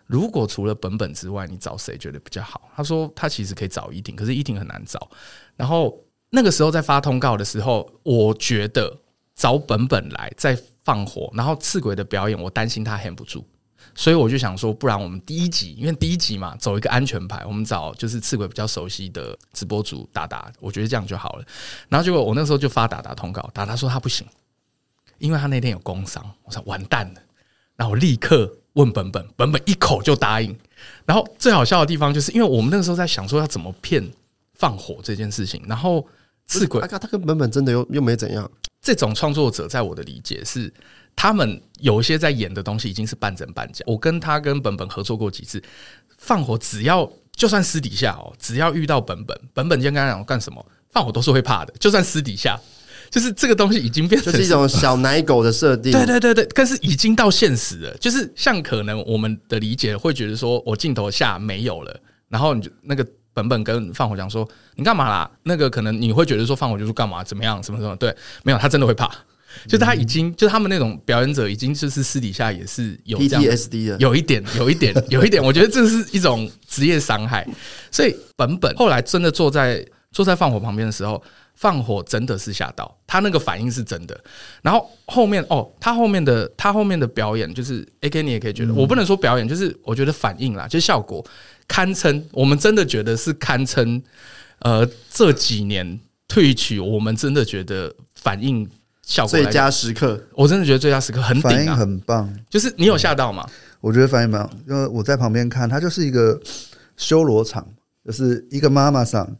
[0.09, 2.71] 如果除了本本之外，你找谁觉得比较好？
[2.75, 5.09] 他说他其实可以找依婷，可是依婷很难找。
[5.55, 8.91] 然后那个时候在发通告的时候，我觉得
[9.35, 13.45] 找本本来再放火，然后赤鬼的表演，我担心他 hold 不住，
[13.95, 21.45] 所以我就想说，不然我们第一集，因为第一集嘛，走一个安全牌，我们找就是赤鬼比较熟悉的直播主达达，我觉得这样就好了。
[21.91, 24.27] 然后结果我那时候就发达达通告，达达说他不行，
[25.19, 26.25] 因为他那天有工伤。
[26.45, 27.21] 我说完蛋了，
[27.77, 28.51] 然后我立刻。
[28.79, 30.57] 问本本，本本一口就答应。
[31.05, 34.09] 然后最好笑的地方就是，因为我们那个时候在想说要怎么骗
[34.55, 35.61] 放火这件事情。
[35.67, 36.07] 然后
[36.47, 38.49] 赤鬼，他跟本本真的又又没怎样。
[38.81, 40.73] 这种创作者在我的理解是，
[41.17, 43.83] 他们有一些在演的东西已经是半真半假。
[43.87, 45.61] 我跟他跟本本合作过几次，
[46.17, 52.57] 放火只要就算私底下哦，只要遇到本本，本本今天跟他讲干什么，放火都是会怕的，就算私底下。
[53.11, 57.97] 就是这个东西已经变成就是一种小奶狗的设定，对对对对，但是已经到现实了。
[57.99, 65.31] 就是像可能我们的理解会觉得说，我镜头下没有了，然后你就那个本本跟放火讲说，你干嘛啦？
[65.45, 67.25] 那个可能你会觉得说放火就是干嘛？
[67.25, 67.63] 怎么样？
[67.63, 67.97] 什么什么？
[67.97, 69.11] 对，没有，他真的会怕。
[69.67, 75.43] 就是他已经，就是他们那种表演者已经就是私底下也是有 PTSD 的，有一点， 有一点，有一点。
[75.43, 77.47] 我觉得这是一种职业伤害。
[77.91, 81.21] 所以本本后来真的坐在坐在放火旁边的时候。
[81.59, 84.19] 放火真的是吓到他，那个反应是真的。
[84.63, 91.25] 然后后面哦，他后面的他后面的表演就是 AK，你也可以觉得，我不能说表演，就是我觉得反应啦，就是效果
[91.67, 94.03] 堪称，我们真的觉得是堪称。
[94.61, 98.69] 呃，这几年退曲，我们真的觉得反应
[99.07, 102.29] 效果最佳时刻，我真的觉得最佳时刻很顶啊，反应很棒。
[102.51, 103.49] 就是你有吓到吗？
[103.81, 106.41] 我觉得反应蛮好，因为我在旁边看，他就是一个
[106.97, 107.65] 修罗场，
[108.05, 109.37] 就是一个妈妈桑，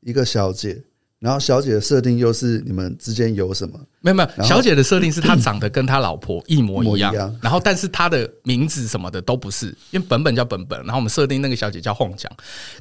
[0.00, 0.82] 一个小姐。
[1.24, 3.80] 然后小姐的设定又是你们之间有什么？
[4.02, 12.30] 没有没有，小姐的设定是她长得跟她老婆一模一样，然后但是她的名字什么的都不是，因为本本叫本本，然后我们设定那个小姐叫凤奖。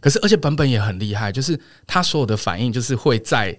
[0.01, 3.57] 可是而且本本也很厉害，就是她所有的反应就是会在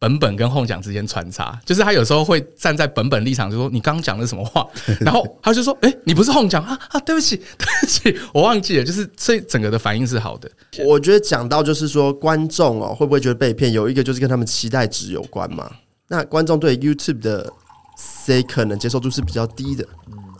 [0.00, 4.66] 本本跟哄讲之间穿插，就是他有时候会站在本本立场，就说你刚刚讲的什么话，
[4.98, 10.50] 然后他就说，哎、欸，你不是哄讲啊啊，对不起， 对不起，我忘记了，就是所以整个的反应是好的。
[10.86, 13.70] 我觉得讲到就是说观众哦，会不会觉得被骗？
[13.70, 15.70] 有一个就是跟他们期待值有关嘛。
[16.08, 17.52] 那观众对 YouTube 的
[17.98, 19.86] C 可能接受度是比较低的，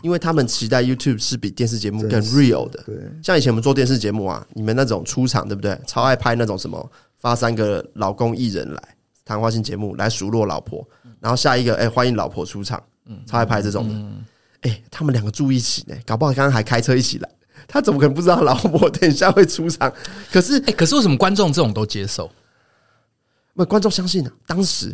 [0.01, 2.81] 因为他们期待 YouTube 是比电视节目更 real 的。
[2.87, 5.79] 对，像以前我们做电视节目啊，你们那种出场对不对？
[5.85, 8.81] 超爱拍那种什么发三个老公艺人来。
[9.31, 10.85] 谈话性节目来数落老婆，
[11.21, 13.95] 然后下一个哎、欸，欢迎老婆出场，嗯超爱拍这种的。
[14.63, 17.29] 哎、欸，他们两个住一起呢，搞不好刚刚还开车一起来，
[17.65, 19.89] 他怎么可能不知道老婆 等一下会出场？
[20.29, 22.29] 可是哎、欸，可是为什么观众这种都接受？
[23.53, 24.33] 那观众相信啊？
[24.45, 24.93] 当时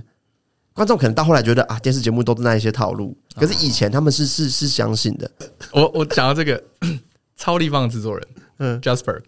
[0.71, 5.32] 观众可能到后来觉得啊，电视节目都是那一些套路，可是以前他们是是是相信的。
[5.71, 6.63] 我我讲到这个
[7.36, 8.28] 超立方的制作人，
[8.60, 9.19] 嗯，Jasper。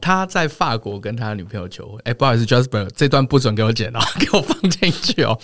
[0.00, 5.38] 他在法国跟他女朋友求婚，哎、欸，不好意思，Jasper，这段不准给我剪哦， 给我放进去哦。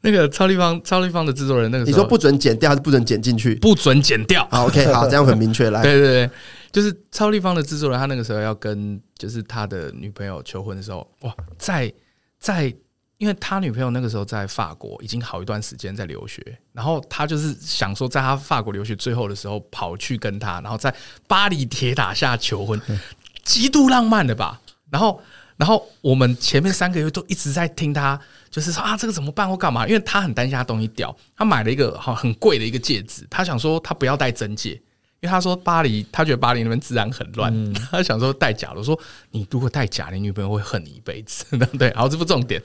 [0.00, 3.54] 那个超立方，超立方的制作人，那个你说不准剪掉还是不准剪进去？
[3.56, 4.46] 不准剪掉。
[4.50, 5.70] 好，OK，好，这样很明确。
[5.70, 6.30] 来， 对对对，
[6.72, 11.92] 就是超立方的制作人，他那个时候要跟就是他的女朋友求婚的时候，哇，在
[12.38, 12.74] 在。
[13.18, 20.92] 因为他女朋友那个时候在法国已经好一段时间在留学，然后他就是想说，在他法国留学最后的时候跑去跟他，然后在
[21.28, 22.80] 巴黎铁塔下求婚，
[23.44, 24.60] 极度浪漫的吧。
[24.90, 25.20] 然后，
[25.56, 29.86] 然后我们前面三个月都一直在听他，就是说啊，这个怎么办或干嘛？
[29.86, 34.80] 因为他很担心他东西掉，他买了一个好很贵的一个戒指，他想说他不要戴真戒。
[35.20, 38.78] 因为他说巴黎，他觉得巴黎那边治安很乱，嗯、他想说戴假的。
[38.78, 38.98] 我说
[39.30, 41.88] 你如果戴假，你女朋友会恨你一辈子，对 不对？
[41.90, 42.60] 然后这不重点，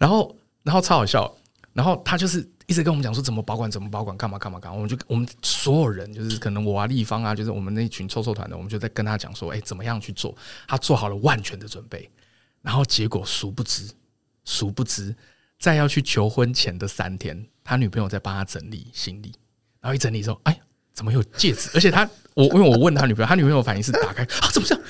[0.00, 1.32] 然后然后超好笑，
[1.72, 4.76] 然后他就是一直跟我们讲说怎么保管，怎么保管，干嘛干嘛干嘛。
[4.76, 10.34] 我们就我们所有人就是可能我啊立方啊，就是我们那群臭臭团的，我们就在跟他讲说，哎，怎么样去做？
[10.66, 12.10] 他做好了万全的准备，
[12.62, 13.90] 然后结果殊不知，
[14.46, 15.14] 殊不知
[15.58, 19.34] 在要去求婚前的三天，他女朋友在帮他整理行李，
[19.82, 20.58] 然后一整理之后，哎。
[20.94, 21.70] 怎么有戒指？
[21.72, 24.84] 而且他，我因为我问他女朋友，他女朋友反应是打开啊，怎么这样？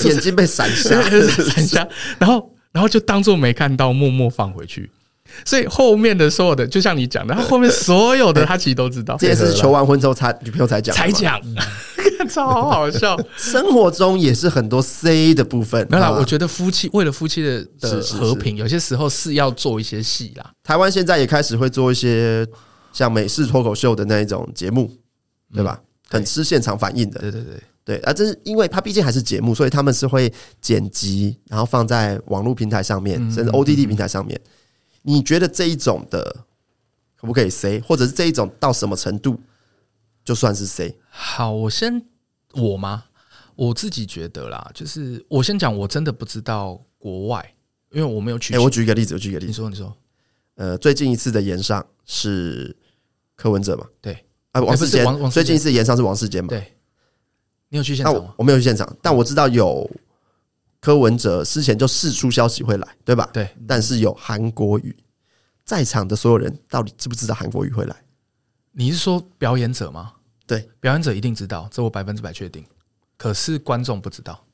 [0.06, 1.02] 眼睛被闪瞎，
[1.52, 1.86] 闪瞎，
[2.18, 4.90] 然后然后就当做没看到，默默放回去。
[5.44, 9.16] 所以后面的所有的，就像你讲的，他后面所有的他其实都知道。
[9.20, 11.40] 这也是求完婚之后，他女朋友才讲，才讲，
[12.28, 13.18] 超好笑。
[13.36, 15.86] 生活中也是很多 C 的部分。
[15.90, 20.50] 没有啦，我觉得夫妻为了夫妻的的和平，有些时候是要做一些戏啦。
[20.62, 22.46] 台湾现在也开始会做一些。
[22.92, 24.90] 像美式脱口秀的那一种节目，
[25.54, 25.80] 对吧？
[26.08, 27.20] 很吃现场反应的。
[27.20, 28.12] 对对对对啊！
[28.12, 34.36] 这是因为它毕竟还是节目，所以他们是会剪辑，然后放在网络平台上面，甚至 OTT 平台上面。
[35.02, 36.44] 你觉得这一种的
[37.16, 39.40] 可不可以 say，或者是这一种到什么程度
[40.24, 40.94] 就算是 say？
[41.08, 42.02] 好，我先
[42.54, 43.04] 我吗？
[43.56, 47.54] 我自己觉得啦，就是我先讲，我真的不知道国外，
[47.92, 48.54] 因为我没有去。
[48.54, 49.96] 哎，我举一个例子，我举一个例子，你说，你说，
[50.54, 52.76] 呃，最近一次的延上是。
[53.36, 56.76] 柯文哲嘛，对啊，王世坚最近一次延上是王世坚嘛，对，
[57.70, 58.34] 你有去现场吗？
[58.36, 59.90] 我没有去现场，但我知道有
[60.80, 63.28] 柯文哲之前就释出消息会来，对吧？
[63.32, 64.96] 对，但是有韩国瑜
[65.64, 67.96] 在场的所有人到底知不知道韩国瑜会来？
[68.72, 70.14] 你是说表演者吗？
[70.46, 72.64] 对，表演者一定知道，这我百分之百确定。
[73.16, 74.46] 可是观众不知道。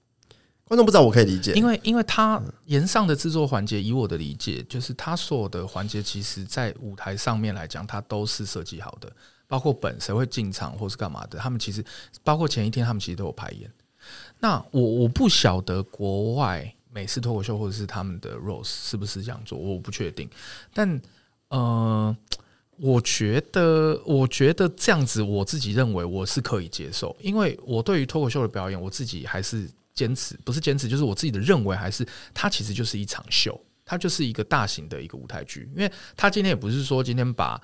[0.64, 9.08] 观众不知道，我可以理解，因为因为他炎上的制作环节，以我的理解，就是他所有的环节，其实在舞台上面来讲，它都是设计好的，
[9.46, 11.84] 包括本谁会进场或是干嘛的，他们其实
[12.24, 13.70] 包括前一天他们其实都有排演。
[14.40, 20.28] 那我我不晓得国外美式脱口秀或者是他们的 Rose 是不是这样做，我不确定。
[20.72, 21.00] 但
[21.48, 22.16] 呃，
[22.76, 29.68] 我觉得我觉得这样子，我自己认为我是可以接受，因为我对于脱口秀的表演，我自己还是。
[29.96, 35.66] 坚持不是坚持，就是我自己的认为，还是它其实就是一场秀，它就是一个大型的一个舞台剧。
[35.74, 37.58] 因为它今天也不是说今天把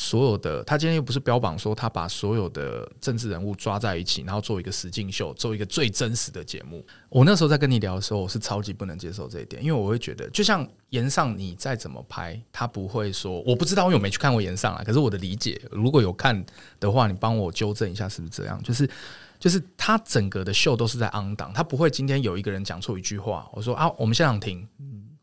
[0.00, 6.86] 所有的，他今天又不是标榜说他把所有的政治人物抓在一起，然后做一个实境秀，做一个最真实的节目。
[7.08, 14.84] 我那时候在跟你聊的时候，我是超级不能接受这一点，因为我会觉得，就像炎上你再怎么拍，他不会说我不知道，因为我没去看过炎上啊。
[14.86, 16.46] 可是我的理解，如果有看
[16.78, 18.62] 的话，你帮我纠正一下，是不是这样？
[18.62, 18.88] 就是。
[19.40, 24.66] 就是他整个的秀都是在 on 档，他不会今天有一个人讲错一句话，我说啊，我们现场停，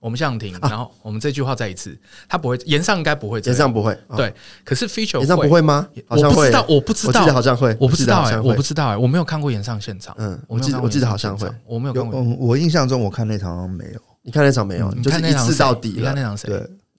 [0.06, 1.98] 我们现场停，然后我们这句话再一次，
[2.30, 4.32] 他不会，炎上应该不会，炎上不会，对。
[4.64, 5.88] 可是 feature 炎上不会吗？
[6.10, 16.52] 我不知道，我不知道，我记得好像会，我不知道哎，我不知道哎，我没有看过炎上现场，嗯，我记得我记得好像会，我没有看过，我印象中我看那场好像没有，你看那场没有，就是一次到底，你看那场谁？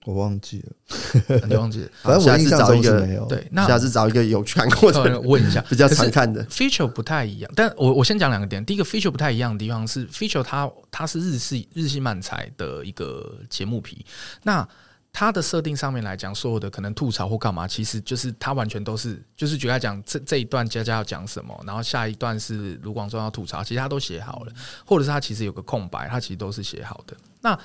[0.07, 1.89] 对，我忘记了，你忘记了？
[2.01, 3.25] 反正我印象中是没有。
[3.25, 6.43] 对，那下次找一个有看过的 问一下， 比较常看的。
[6.45, 8.63] Feature 不太一样，但我我先讲两个点。
[8.65, 14.05] 第一个 Feature 不太一样的地方是，Feature 它它是日系日系漫才的一个节目皮。
[14.43, 14.67] 那
[15.11, 24.53] 它的设定上面来讲，所有的可能吐槽或干嘛，其实就是它完全都是就是举例来讲，这这一段佳佳要讲什么，然后下一段是卢广仲要吐槽，其实他都写好了，
[24.85, 27.17] 或者是他其实有个空白，他其实都是写好的。
[27.41, 27.57] 那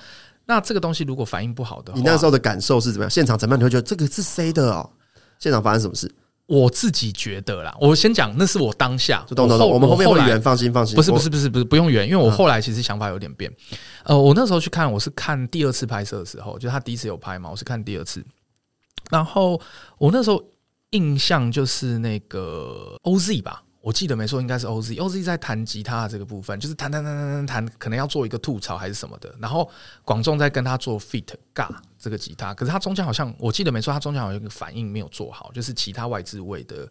[0.53, 3.11] 那这个东西如果反应不好的话，你那时候的感受是怎么样？
[3.11, 3.59] 现场怎么样？
[3.59, 4.91] 你会觉得这个是谁的哦？
[5.39, 6.13] 现场发生什么事？
[6.47, 9.25] 我自己觉得啦，我先讲，那是我当下。
[9.29, 10.95] 懂懂懂，我们后面会圆，放心放心。
[10.95, 13.51] 不是不是不是不是，不用圆，因为我后来其实想法有点变。
[14.05, 18.23] 呃，我那时候去看，我是看第二次拍摄的时候，就他第一次有拍嘛，我是看第二次。
[19.11, 19.59] 然后
[19.97, 20.43] 我那时候
[20.91, 23.63] 印象就是那个 OZ 吧。
[23.83, 29.35] 我记得没错，应该是 OZ，OZ 在弹吉他的这个部分，就是弹弹弹弹弹弹，可能要做一个吐槽还是什么的。
[29.41, 29.69] 然后
[30.05, 31.69] 广仲在跟他做 feat 尬
[31.99, 36.89] 这个吉他，可是他中间好像我记得没错，他中间好像有一个反应没有做好，就是其他外置位的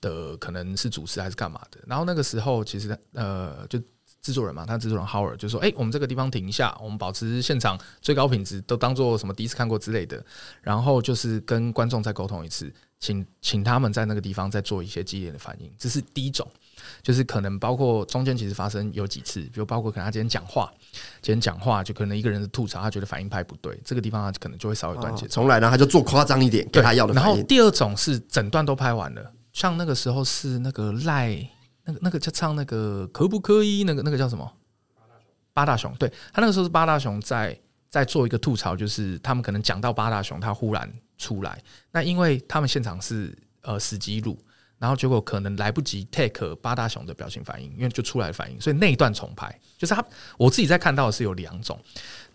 [0.00, 1.78] 的可能是主持还是干嘛的。
[1.86, 3.78] 然后那个时候其实呃，就
[4.22, 10.24] 制作人嘛，他制作人 Howard 就说：“哎，我们这个地方停一下，我们保持现场最高品质，都当做什么第一次看过之类的。
[10.62, 16.46] 然后就是跟观众再沟通一次。”请请他们在那个地方再做一些激烈的反应，这是第一种，
[17.02, 20.70] 就是可能包括中间其实发生有几次，比如包括可能他今天讲话，
[21.22, 25.40] 今天讲话就可能一个人的吐槽，他觉得反应拍不对，这个地方他可能就会稍微断节奏。
[25.40, 27.14] 重来呢，他就做夸张一点，给他要的。
[27.14, 31.34] 然后第二种是整段都拍完了，像那个时候是那个赖，
[31.84, 34.52] 那个那个就唱那个可不可以，那个那个叫什么？
[35.54, 37.58] 八大熊，对，他那个时候是八大熊在
[37.90, 40.90] 在做一个吐槽，就是他们可能讲到八大雄，他忽然。
[41.20, 41.62] 出来，
[41.92, 44.42] 那因为他们现场是呃死机录，
[44.78, 50.02] 然后结果可能来不及 take 八大雄的表情反应，因为就出来反应，所以那一段重拍，就是他
[50.38, 51.78] 我自己在看到的是有两种。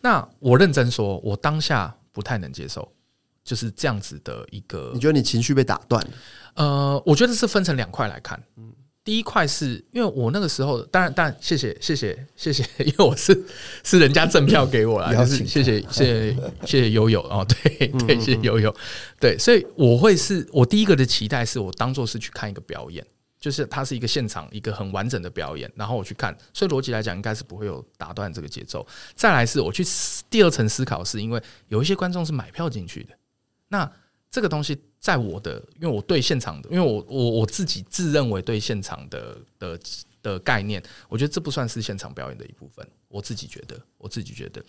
[0.01, 2.87] 那我认真说，我当下不太能接受，
[3.43, 4.91] 就是这样子的一个。
[4.93, 6.07] 你觉得你情绪被打断？
[6.53, 8.71] 呃，我觉得是分成两块来看，嗯。
[9.05, 13.39] 第一块是因为我那个时候，当然，当然，谢谢，谢谢，谢谢， 因为我是
[13.83, 18.75] 是人家赠票给我了，就是谢谢，谢谢，谢谢悠悠哦，对对，谢谢悠悠，
[19.19, 23.05] 对，所以我会是我第一个的期待是我当做是去看一个表演，
[23.39, 28.85] 就是它是一个现场一个很完整的表演，然后我去看，所以逻辑来讲应该是不会有打断这个节奏。
[29.13, 29.85] 再来是我去
[30.31, 33.09] 第二层思考，是因为有一些观众是买票进去的，
[33.67, 33.91] 那。
[34.31, 39.79] 这个东西在我的，因为我对现场的，因为我我我自己自认为对现场的的
[40.23, 42.83] 的概念，我觉得这不算是现场表演的一部分。
[43.07, 44.59] 我自己觉得，我自己觉得，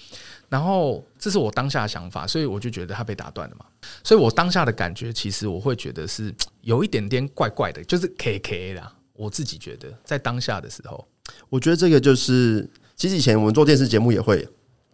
[0.51, 3.65] 然后这是我当下的想法，所以我就觉得他被打断了嘛。
[4.05, 6.31] 所以我当下的感觉，其实我会觉得是
[6.61, 8.93] 有一点点怪怪的，就是 K K 啦。
[9.15, 11.03] 我自己觉得，在当下的时候，
[11.49, 14.47] 我觉得这个就是，其实以前我们做电视节目也会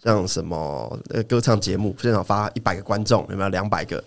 [0.04, 0.96] 像什么
[1.28, 4.02] 歌唱节目，现场发一百个观众，有没有两百个？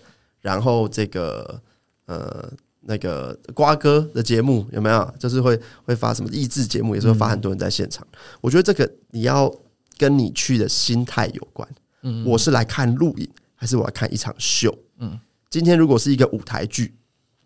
[0.46, 1.60] 然后这个
[2.04, 2.48] 呃
[2.82, 5.14] 那个瓜哥的节目有没有？
[5.18, 8.06] 就是会会发什么益智节目，也是会发很多人在现场。
[8.40, 9.52] 我觉得这个你要
[9.98, 11.68] 跟你去的心态有关。
[12.02, 14.72] 嗯，我是来看录影，还是我要看一场秀？
[14.98, 15.18] 嗯，
[15.50, 16.94] 今天如果是一个舞台剧，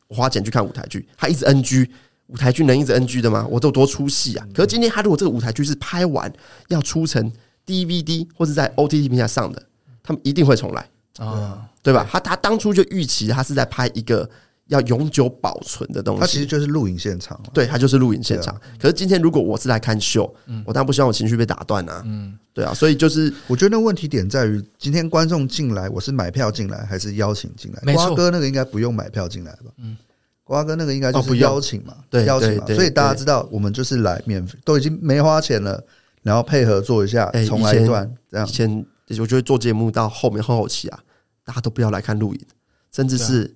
[0.08, 1.88] 我花钱去看舞台剧，他一直 NG，
[2.26, 3.46] 舞台剧能一直 NG 的吗？
[3.50, 4.46] 我都多出戏啊！
[4.52, 6.30] 可是今天他如果这个舞台剧是拍完
[6.68, 7.32] 要出成
[7.64, 9.62] DVD 或是在 OTT 平台上的，
[10.02, 10.86] 他们一定会重来。
[11.28, 12.06] 啊，对吧？
[12.10, 14.28] 他他当初就预期他是在拍一个
[14.68, 18.58] 要永久保存的东西，他其实就是录影现场，对，他就是录影现场。
[18.78, 20.32] 可是今天如果我是来看秀，
[20.64, 27.94] 我当然不希望我情绪被打断啊，嗯，对啊，所以就是我觉得那问题点在于，今天观众进来，我是买票进来还是邀请进来？
[27.94, 29.72] 瓜哥那个应该不用买票进来吧？
[29.78, 29.96] 嗯，
[30.44, 32.64] 瓜哥那个应该就是邀请嘛，对，邀请嘛。
[32.66, 35.82] 所以大家知道，我们就是来免费，都已经没花钱了，
[36.22, 38.46] 然后配合做一下，重来一段这样。
[38.46, 38.86] 以前
[39.18, 41.00] 我觉得做节目到后面后后期啊。
[41.50, 42.40] 大家都不要来看录影，
[42.92, 43.52] 甚至是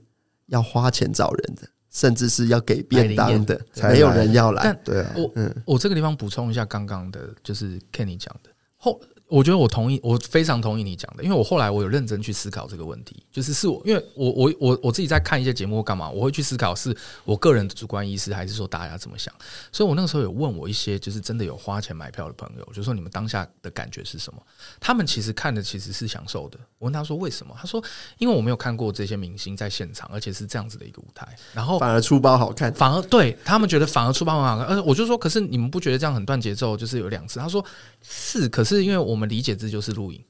[0.46, 4.72] 要花钱找人的，甚至是要给便当的，没有人要来。
[4.84, 9.00] 对啊，我嗯，我这个地方补充一下，刚刚的就是 Kenny 讲的后。
[9.34, 19.34] 我觉得我同意，我非常同意你讲的，因为我后来我有认真去思考这个问题，就是是我，因为我我我我自己在看一些节目干嘛，我会去思考是我个人的主观意识，还是说大家怎么想。
[19.72, 24.40] 所以我那个时候有问我一些就是真的有花钱买票的朋友，就是说你们当下的感觉是什么？
[24.78, 26.56] 他们其实看的其实是享受的。
[26.78, 27.52] 我问他说为什么？
[27.58, 27.82] 他说
[28.18, 34.66] 因为我没有看过这些明星在现场，而且是这样子的一个舞台，然后反而出包好看，反而对他们觉得反而出包很好看。
[34.68, 36.76] 而我就说，可是你们不觉得这样很断节奏？
[36.76, 37.64] 就是有两次，他说
[38.06, 39.94] 是，可是因为我们理解这就是。
[39.94, 40.20] 录影，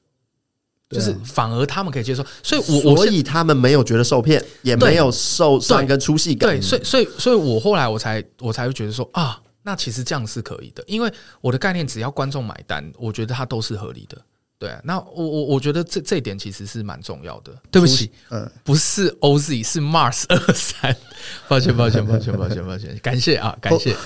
[0.90, 6.50] 就是反而他们可以接受，所以我所以他们没有觉得受骗，也没有受伤跟出戏感。
[6.50, 11.10] 对，所以所以所以我后来我才我才会觉得说啊，那其实这样是可以的，因为
[11.40, 14.20] 我的概念只要观众买单，我觉得它都是合理的。
[14.58, 17.52] 对啊，那我我我觉得这这一点其实是蛮重要的。
[17.70, 20.94] 对不起，嗯，不是 OZ，是 Mars 二三，
[21.48, 23.96] 抱歉抱歉抱歉抱歉抱歉，感谢啊感谢。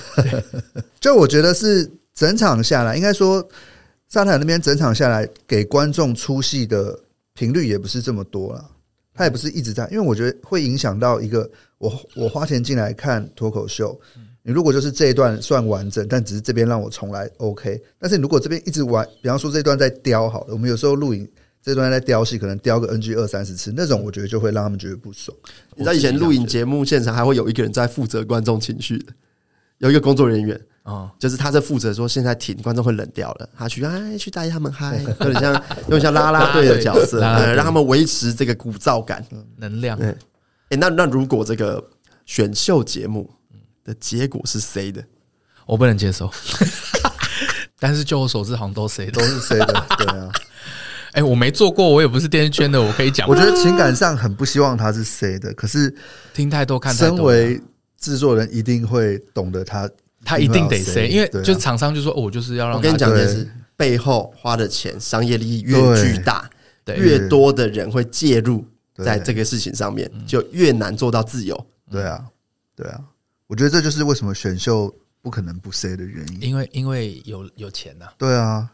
[1.01, 3.47] 就我觉得是整场下来，应该说
[4.09, 6.99] 沙滩那边整场下来给观众出戏的
[7.33, 8.69] 频率也不是这么多了，
[9.13, 13.97] 他也不是一直在，因为我觉得会影响到一个我我花钱进来看脱口秀。
[14.41, 17.81] 你如果就是这一段算完整，但只是这边让我重来，OK。
[17.97, 21.25] 但是你如果这边一直玩，比方说这段在雕好了，我们有时候录影
[21.63, 25.37] 这段在雕戏，可能雕个 NG 二三十次，那种我觉得就会让他们觉得不爽。
[25.77, 29.13] 你知道以前录影节目现场还会有一个人在负责观众情绪的，
[29.77, 30.59] 有一个工作人员
[30.89, 39.23] 啊，就是他在负责说现在停，观众会冷掉了，他去哎去带他们嗨， 有点像有点像啦啦队的角色，让他们维持这个鼓噪感
[39.57, 39.97] 能量。
[39.99, 41.83] 哎，那那如果这个
[42.25, 43.29] 选秀节目。
[43.81, 45.03] 的结果是谁的？
[45.65, 46.29] 我不能接受。
[47.79, 49.85] 但是就我所知，好像都谁都是谁的？
[49.97, 50.29] 对啊。
[51.13, 53.27] 哎，我没做过，我也不是电视圈的，我可以讲。
[53.27, 55.91] 我觉得情感上很不希望他是谁的，可是
[56.33, 57.17] 听太多看太多。
[57.17, 57.59] 身为
[57.97, 59.89] 制作人，一定会懂得他，
[60.29, 62.77] 他一定得谁，因为就厂商就说，我就是要让。
[62.77, 66.47] 我跟你讲的是，背后花的钱，商业利益越巨大，
[66.85, 68.63] 越多的人会介入
[68.95, 71.67] 在这个事情上面，就越难做到自由。
[71.89, 72.23] 对啊，
[72.75, 73.01] 对啊。
[73.47, 78.05] 我觉得这就是为什么选秀不可能不 say 的原因，因为因为有有钱呐。
[78.15, 78.69] 对啊，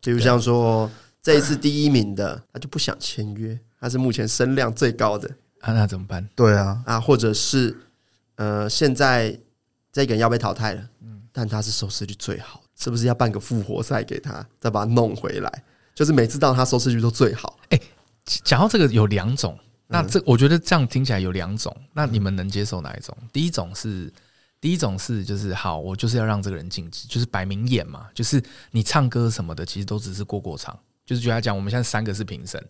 [0.00, 0.88] 比如像说
[1.20, 6.24] 这一次第一名的，他就不想签约，他是目前声量最高的，啊，那怎么办？
[6.36, 7.76] 对啊，啊，或者是
[8.36, 9.36] 呃，现在
[9.92, 15.64] 这个人要被淘汰了，嗯，但他是收视率最好，是不是要办个复活赛给他，再把他弄回来？
[15.94, 17.58] 就是每次到他收视率都最好。
[17.70, 17.80] 哎，
[18.24, 19.58] 讲到这个有两种。
[19.92, 23.16] 那这我觉得这样听起来有两种，那你们能接受哪一种？
[23.32, 24.08] 第一种是，
[24.60, 30.78] 第一种是就是好，我就是要让这个人晋级，就是摆明演嘛，就是你唱歌什么的，其实都只是过过场。
[31.10, 32.64] 就是觉得讲，我们现在三个是评审，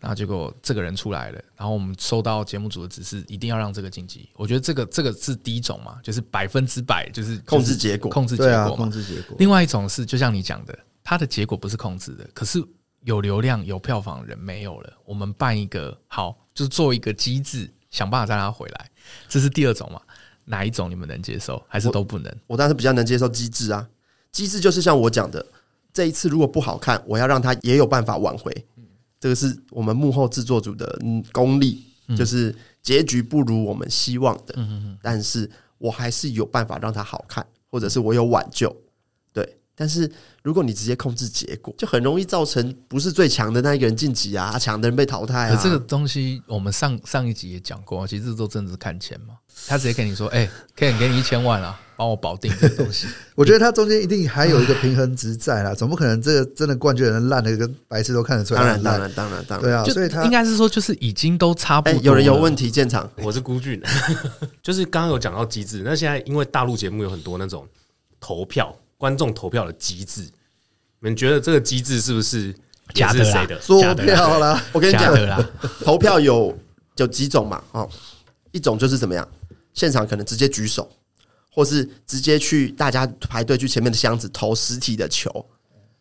[0.00, 4.26] 然后结果这个人出来了，然后我们收到节目组的指示，一定要让这个晋级。
[4.34, 9.36] 我觉得这个这个是第一种嘛，就是百分之百就是控制结果，控制结果，控制结果。
[9.38, 12.64] 另外一种是，就像你讲的，他的结果不是控制的，可是
[13.02, 16.38] 有流量有票房的人没有了，我们办一个好。
[16.54, 18.90] 就是做一个机制，想办法再让他回来，
[19.26, 19.98] 这是第二种嘛？
[20.44, 22.30] 哪一种你们能接受，还是都不能？
[22.46, 23.88] 我，我当然是比较能接受机制啊。
[24.30, 25.42] 机制就是像我讲的，
[25.92, 28.52] 这一次如果不好看，我要让他也有办法挽回。
[29.20, 30.98] 这个是我们幕后制作组的
[31.32, 31.84] 功力，
[32.16, 34.54] 就是结局不如我们希望的，
[35.02, 38.74] 但是我还是有办法让他好看，或者是我有挽救。
[39.82, 40.08] 但是
[40.44, 45.60] 如果你直接控制结果，就很容易造成不是最强的那一个人晋级啊，强的人被淘汰啊。
[45.60, 49.34] 这个东西我们上上一集也讲过，其实这都真的是看钱嘛。
[49.66, 53.08] 他直接跟你说：“哎、欸，可以给你一千万啊，帮我保定这个东西。
[53.34, 58.60] ”我觉得他中间一定还有一个平衡值在啦， 总不可能这个真的冠军人烂的跟白痴都看得出来。
[58.60, 59.84] 当然，当然，当然，当然，对啊。
[59.86, 62.04] 所以他应该是说，就是已经都差不多、欸。
[62.04, 63.82] 有人有问题，建场，我是孤俊，
[64.62, 67.66] 就是刚刚有讲到机制，那现在因为大陆节目有很多那种
[68.20, 70.22] 投票，观众投票的机制。
[70.22, 72.54] 你们觉得这个机制是不是
[72.94, 73.24] 假的？
[73.24, 73.58] 谁的？
[73.80, 74.62] 假的票啦！
[74.70, 75.12] 我跟你讲，
[75.82, 76.56] 投票有
[76.94, 77.60] 有几种嘛？
[77.72, 77.90] 哦，
[78.52, 79.28] 一种就是怎么样，
[79.74, 80.88] 现场可能直接举手，
[81.50, 85.44] 或是直接去大家排队去前面的箱子投实体的球，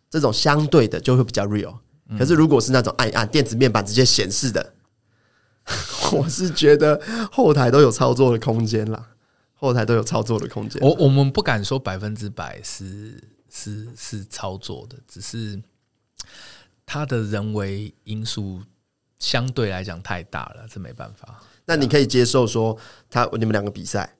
[0.08, 1.74] 这种相对的就会比较 real。
[2.20, 4.74] 可是如果是那种按一按电子面板直接显示的，
[6.14, 9.08] 我是觉得后台都有操作的空间啦，
[9.68, 10.82] 后台都有操作的空间。
[10.82, 13.20] 我我们不敢说百分之百是。
[13.54, 15.62] 是是操作的，只是
[16.86, 18.62] 他的人为因素
[19.20, 21.44] 相对来讲太大了，这没办法。
[21.66, 22.78] 那你可以接受说
[23.10, 24.16] 他你们两个比赛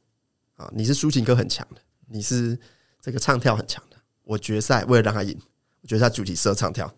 [0.58, 1.80] 啊，你是抒情歌很强的，
[2.10, 2.60] 你是
[3.00, 3.96] 这个唱跳很强的。
[4.24, 5.40] 我决赛为了让他赢，
[5.80, 6.94] 我觉得他主题适合唱跳。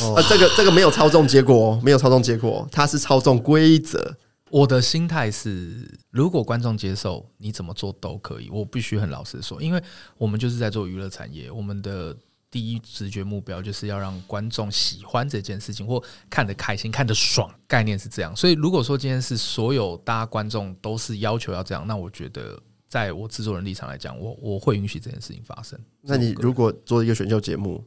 [0.00, 4.16] 哦，这个这个没有操纵结果，没有操纵结果，他是操纵规则。
[4.54, 8.48] 我的心态是，如果观众接受，你怎么做都可以。
[8.50, 9.82] 我必须很老实说，因为
[10.16, 12.16] 我们就是在做娱乐产业，我们的
[12.52, 16.00] 第一直觉目标就是要让观众喜欢这件事情，或
[16.30, 17.52] 看得开心、看得爽。
[17.66, 25.76] 概念是这样，所以如果说今天是所有大家观众都是要求要这样，那我觉得，在我制作人立场来讲，我我会允许这件事情发生。
[26.00, 27.84] 那你如果做一个选秀节目，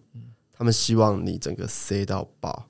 [0.52, 2.68] 他们希望你整个塞到爆，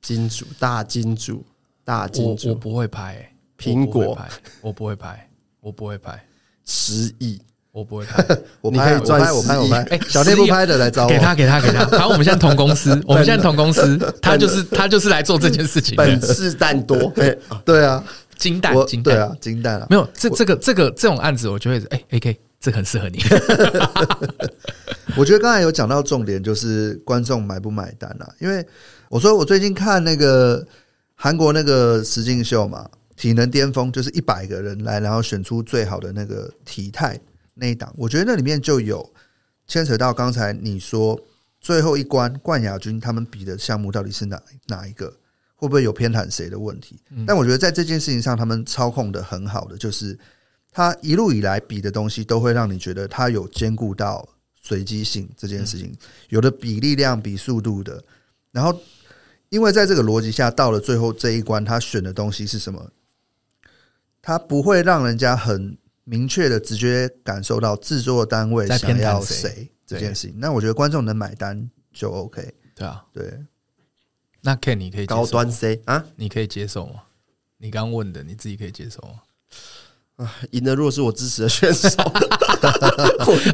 [0.00, 1.44] 金主大金主。
[1.84, 3.16] 大金主，我不会拍
[3.58, 4.16] 苹果，
[4.60, 5.28] 我不会拍，
[5.60, 6.22] 我不会拍
[6.64, 7.40] 十亿，
[7.72, 8.24] 我不会拍，
[8.60, 9.82] 我拍，我拍，我拍，我拍。
[9.90, 11.84] 哎，小内不拍的来找我，给他，给他，给他。
[11.98, 15.96] 好，我们现在同公司，我们现在同公司，他就是他就是来做这件事情。
[15.96, 17.12] 本事蛋多，
[17.64, 18.04] 对啊，
[18.36, 19.86] 金蛋，金蛋，对啊，金蛋啊。
[19.90, 23.18] 没有这这个这个这种案子，我觉得哎，AK 这很适合你。
[25.16, 28.32] 我觉得刚才有讲到重点，就是观众买不买单啊？
[28.38, 28.64] 因为
[29.08, 30.64] 我说我最近看那个
[31.22, 37.16] 韩国那个实境秀嘛，体能巅峰就是一百个人来，然后选出最好的那个体态
[37.54, 39.08] 那一档，我觉得那里面就有
[39.68, 41.16] 牵扯到刚才你说
[41.60, 45.06] 最后一关冠亚军他们比的项目到底是哪哪一个，
[45.54, 46.98] 会不会有偏袒谁的问题？
[47.24, 50.18] 但我觉得在这件事情上，他们操控的很好的就是。
[50.74, 55.94] 他一路以来比的东西，都会让你觉得他有兼顾到随机性这件事情，
[56.30, 58.02] 有的比力量、比速度的。
[58.52, 58.80] 然后，
[59.52, 62.90] 因为在这个逻辑下，到了最后这一关，他选的东西是什么？
[64.22, 70.40] 他不会让人家很明确的直接感受到制作单位想要谁这件事情。
[70.40, 72.54] 那我觉得观众能买单就 OK。
[72.74, 73.44] 对啊，对。
[74.40, 76.02] 那 Ken 你可以高端 C 啊？
[76.16, 77.02] 你可以接受吗？
[77.58, 79.20] 你刚问的，你自己可以接受吗？
[80.50, 81.88] 赢的如果是我支持的选手，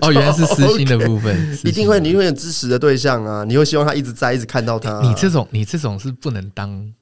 [0.02, 5.00] 哦，原来是私心的部分， 一定会，你会有支持的对象啊，你会希望他一直在，一直看到他。
[5.00, 6.92] 你这种，你这种是不能当，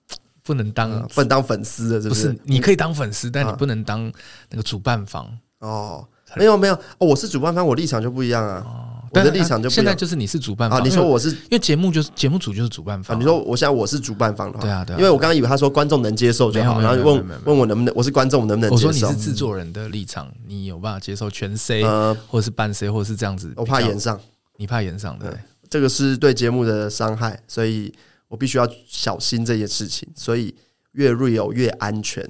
[0.42, 2.36] 不能当，不能当粉丝的，是不是？
[2.44, 4.10] 你可以当粉丝，但你不能当
[4.50, 5.26] 那个主办方
[5.60, 6.06] 哦。
[6.34, 8.66] 没有没有，哦，我是主办方，我立场就不一样啊。
[9.11, 9.84] 我的立场就不一样。
[9.84, 13.18] 现在就是你是主办方，你说我是，因为节目就是节目组就是主办方。
[13.18, 14.98] 你说我现在我是主办方的话，对啊对啊。
[14.98, 18.88] 因为我刚刚以为他说观众能接受就好，然后问问我能不能，我是观众能不能接受？
[18.88, 21.82] 我说你是制作人的立场，你有办法接受全 C，
[22.28, 23.52] 或者是半 C，或者是这样子？
[23.57, 24.20] 我怕演上，
[24.57, 25.30] 你怕演上，对，
[25.70, 27.92] 这个是对节目的伤害，所以
[28.28, 30.09] 我必须要小心这件事情。
[30.14, 30.54] 所以
[30.92, 32.28] 越 real 越安全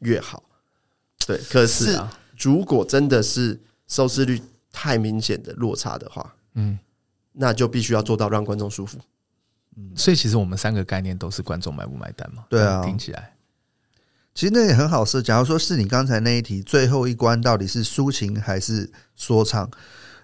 [0.00, 0.42] 越好。
[1.26, 1.98] 对，可是
[2.38, 3.60] 如果真的是。
[3.86, 4.40] 收视率
[4.84, 6.78] 太明显的落差的话，嗯，
[7.32, 8.98] 那就必须要做到让观众舒服。
[9.78, 12.44] 嗯，所以其实我们三个概念都是观众买不买单嘛？
[12.50, 13.32] 对啊，听起来
[14.34, 15.22] 其实那也很好设。
[15.22, 19.70] 假如说是你刚才那一题最后一关到底是抒情还是说唱？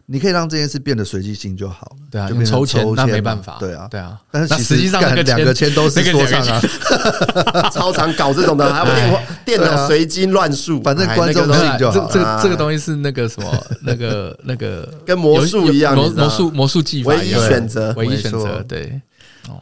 [0.05, 4.21] 你可以让这件事变得随机性就好了，对啊，就变成抽签，那没办法，对啊，对啊。
[4.31, 9.21] 但是其实际上两个签都是说唱啊， 超常搞这种的，还有电话
[9.57, 12.09] 电脑随机乱数，反正观众性就好。
[12.13, 19.01] 这这这个东西是那个什么，那个 那个跟魔术一样，魔魔术魔术技法，唯一选择，唯一选择，对。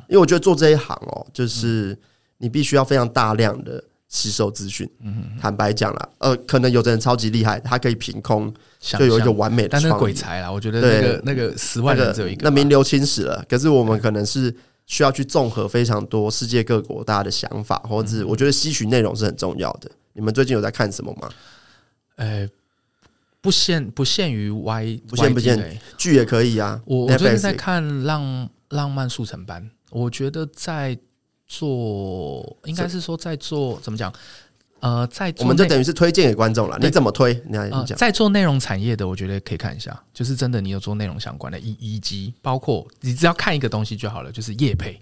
[0.09, 1.97] 因为我觉得做这一行哦，就是
[2.39, 3.83] 你必须要非常大量的。
[4.11, 4.89] 吸收资讯，
[5.39, 13.45] 坦白讲了，呃，可能有的人超级厉害，他可以凭空就有一个完美的，但是鬼才啦，我觉得那个那个十万人只有一个，那名留青史了。
[13.47, 14.51] 可是我们可能是
[14.89, 19.89] 需要去综合非常多世界各国大家的想法，或者是我觉得吸取内容是很重要的。
[20.15, 21.31] 你们最近有在看什么吗？
[22.17, 22.49] 呃，
[23.41, 26.83] 不限不限于 Y，不限不限剧也可以啊。
[26.85, 29.63] 我我最近在看《浪浪漫速成班》，
[29.93, 30.99] 我觉得在。
[31.51, 34.13] 做应该是说在做怎么讲？
[34.81, 36.79] 呃，在我们就等于是推荐给观众了。
[36.81, 37.35] 你怎么推？
[37.49, 37.97] 你要讲。
[37.99, 45.01] 在做内容产业的，我觉得可以看一下，就是真的你有做内容相关的，以以及包括你只要看一个东西就好了，就是业配。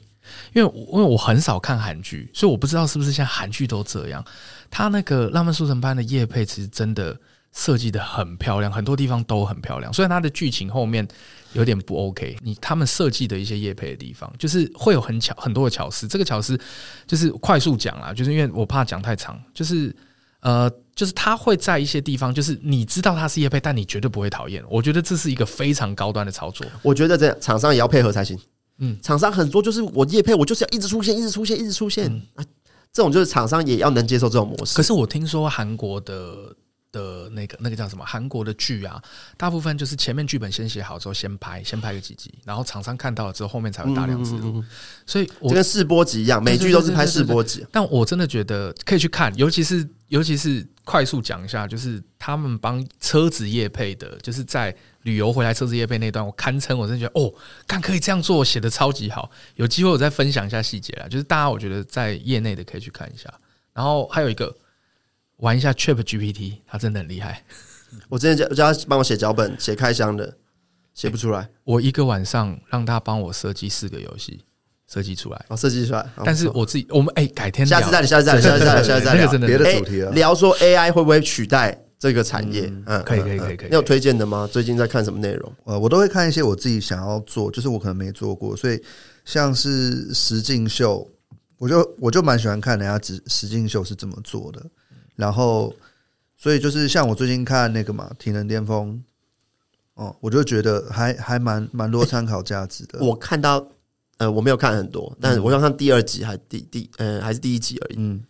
[0.53, 4.25] 因为因为我很少看韩剧，所以我不知道是不是现在韩剧都这样。
[4.71, 7.17] 他那个《浪漫速成班》的叶配其实真的。
[7.57, 9.91] 设计的很漂亮，很多地方都很漂亮。
[9.91, 11.09] 虽然它的剧情后面
[11.55, 16.07] 有点不 OK，你他们设计的一些业配的地方，就是会有很巧很多的巧思。
[16.07, 16.61] 这个巧思
[17.07, 19.43] 就是快速讲啦，就是因为我怕讲太长。
[19.55, 19.95] 就是
[20.41, 24.63] 呃，就是他会在一些地方，就是你知道他是业配，但你绝对不会讨厌。
[24.69, 26.67] 我觉得这是一个非常高端的操作。
[26.83, 28.39] 我觉得这样厂商也要配合才行。
[28.81, 32.13] 嗯，厂商很多就是我业配，我就是要一直出现，一直出现，一直出现。
[32.13, 32.45] 嗯、啊，
[32.93, 34.77] 这种就是厂商也要能接受这种模式。
[34.77, 36.55] 可是我听说韩国的。
[36.93, 38.05] 的那个那个叫什么？
[38.05, 39.03] 韩国的剧啊，
[39.37, 44.63] 大部分就是前面剧本先写好之后先拍，先拍个几集，然后厂商看到了之后，后面才会大量植入。
[45.05, 47.67] 所以我，我跟试播集一样，每剧都是拍试播集。
[47.71, 57.33] 但我真的觉得可以去看，尤其是尤其是快速讲一下，就是他们帮车子业配的，就是在旅游回来车子业配那段，我堪称我真的觉得哦，
[57.67, 59.31] 看可以这样做，写的超级好。
[59.57, 63.33] 有机会我再分享一下细节啦，就是大家我觉得在业内的可以去看一下。
[63.75, 64.57] 然后还有一个。
[65.39, 67.45] 玩一下 Chat GPT，他真的很厉害。
[68.09, 70.37] 我之前叫叫他帮我写脚本，写开箱的，
[70.95, 71.49] 写不出来。
[71.65, 74.45] 我一个晚上让他帮我设计四个游戏，
[74.89, 75.45] 设计出来。
[75.49, 76.07] 哦，设计出来。
[76.25, 79.47] 但是我自己，我们哎，改天下次再聊，下次再聊，下次再聊， 下次再聊。
[79.47, 82.73] 别的主题了，聊说 AI 会不会取代这个产业？
[82.87, 83.69] 嗯，可以，可以，可以，可以。
[83.69, 84.49] 你有推荐的吗？
[84.51, 85.53] 最近在看什么内容？
[85.65, 88.83] 呃，我都会看一些我自己想要做，就是我可能没做过，所以
[89.25, 91.09] 像是实境秀，
[91.59, 94.61] 我就我就蛮喜欢看人家实实境秀是怎么做的。
[95.17, 95.75] 然后，
[96.37, 99.03] 所以就是像我最近看那个嘛《体能巅峰》，
[100.03, 102.99] 哦，我就觉得还还蛮蛮多参考价值的。
[103.01, 103.67] 我看到，
[104.19, 107.95] 呃，我没有看很多，但是我想看第二集还第第呃还是第一集而已。
[107.97, 108.23] 嗯，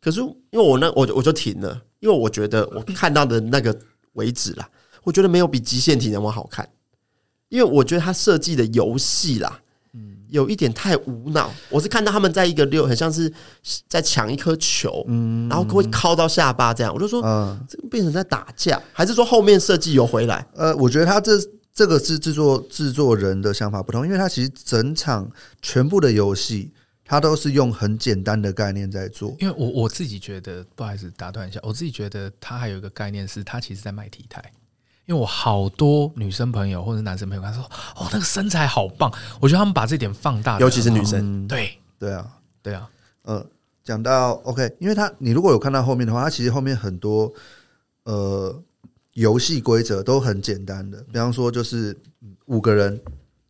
[0.00, 3.78] 可是因为我那我我就停了，因为我觉得 我看到的那个
[4.14, 4.68] 为止啦。
[5.04, 6.68] 我觉得没有比极限体能王好看，
[7.48, 9.60] 因为我觉得他设计的游戏啦。
[10.34, 13.32] 有一点太无脑，我是看到他们在一个六，很像是
[13.88, 20.44] 在抢一颗球，嗯，然后会敲到下巴这样，我就说，嗯，这个变成在打架，还是说后面设计有回来？
[20.54, 21.32] 呃，我觉得他这
[21.72, 25.30] 这个是制作制作人的想法不同，因为他其实整场
[25.62, 26.72] 全部的游戏，
[27.04, 29.36] 他都是用很简单的概念在做。
[29.38, 34.42] 因为我我自己觉得，不好意思打断一下，我自己觉得他还有一个概念是，他其实在卖体态。
[35.06, 37.62] 因为我好多女生朋友或者男生朋友，他说
[37.96, 41.46] ：“哦，那个身材好棒。”我觉得他们把这点放大，尤其是女生。
[41.46, 42.26] 对，对啊，
[42.62, 42.88] 对啊。
[43.22, 43.46] 呃，
[43.82, 47.30] 讲到 OK，因为他你如果有看到后面的话，他其实后面很多
[48.04, 48.58] 呃
[49.12, 51.94] 游戏规则都很简单的，比方说就是
[52.46, 52.98] 五个人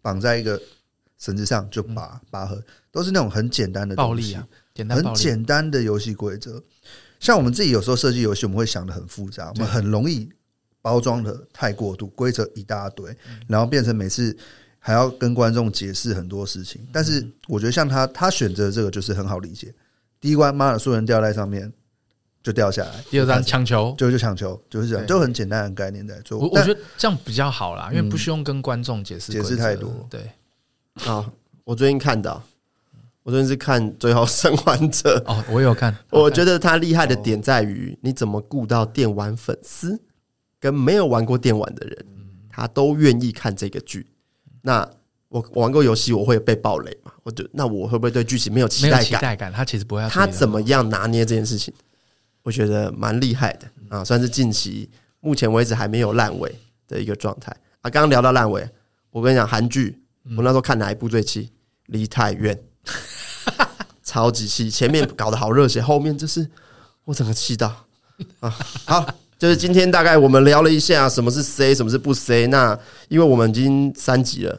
[0.02, 0.60] 绑在一个
[1.18, 4.44] 绳子上就拔拔河，都是那种很简单的暴力啊，
[4.74, 6.60] 简单很简单的游戏规则。
[7.20, 10.28] 像我们自己有时候设计游戏，我们会想的很复杂，我们很容易。
[10.84, 13.16] 包装的太过度，规则一大堆，
[13.48, 14.36] 然后变成每次
[14.78, 16.86] 还要跟观众解释很多事情。
[16.92, 19.74] 但是我觉得像他，他选择这个就是很好理解。
[20.20, 21.72] 第一关，妈的，素人掉在上面
[22.42, 26.38] 就掉下来；第二张，抢球就就抢球，就是这样，就很简单的概念在做。
[26.38, 30.06] 我我觉得这样比较好啦，因为不需要跟观众解释解释太多。
[30.10, 30.30] 对
[31.06, 31.32] 啊，
[31.64, 32.42] 我最近看到，
[33.22, 35.96] 我最近是看《最后生还者》哦，我有看。
[36.10, 39.98] 我觉得他厉害的点在于，你怎么顾到电玩粉丝。
[40.64, 42.06] 跟没有玩过电玩的人，
[42.48, 44.06] 他都愿意看这个剧。
[44.62, 44.88] 那
[45.28, 47.12] 我玩过游戏，我会被暴雷嘛？
[47.22, 49.04] 我就那我会不会对剧情没有期待感？
[49.04, 50.08] 期待感，他其实不会。
[50.08, 51.74] 他怎么样拿捏这件事情？
[52.42, 54.88] 我觉得蛮厉害的啊，算是近期
[55.20, 56.58] 目前为止还没有烂尾
[56.88, 57.90] 的一个状态啊。
[57.90, 58.66] 刚刚聊到烂尾，
[59.10, 60.00] 我跟你讲，韩剧
[60.34, 61.52] 我那时候看哪一部最气？
[61.88, 62.58] 梨泰院，
[64.02, 64.70] 超级气！
[64.70, 66.48] 前面搞得好热血，后面就是
[67.04, 67.84] 我整个气到
[68.40, 68.48] 啊！
[68.86, 69.14] 好。
[69.44, 72.46] 就是今天大概我们聊了一下什么是 C，什么是不 C。
[72.46, 72.78] 那
[73.08, 74.58] 因为我们已经三集了，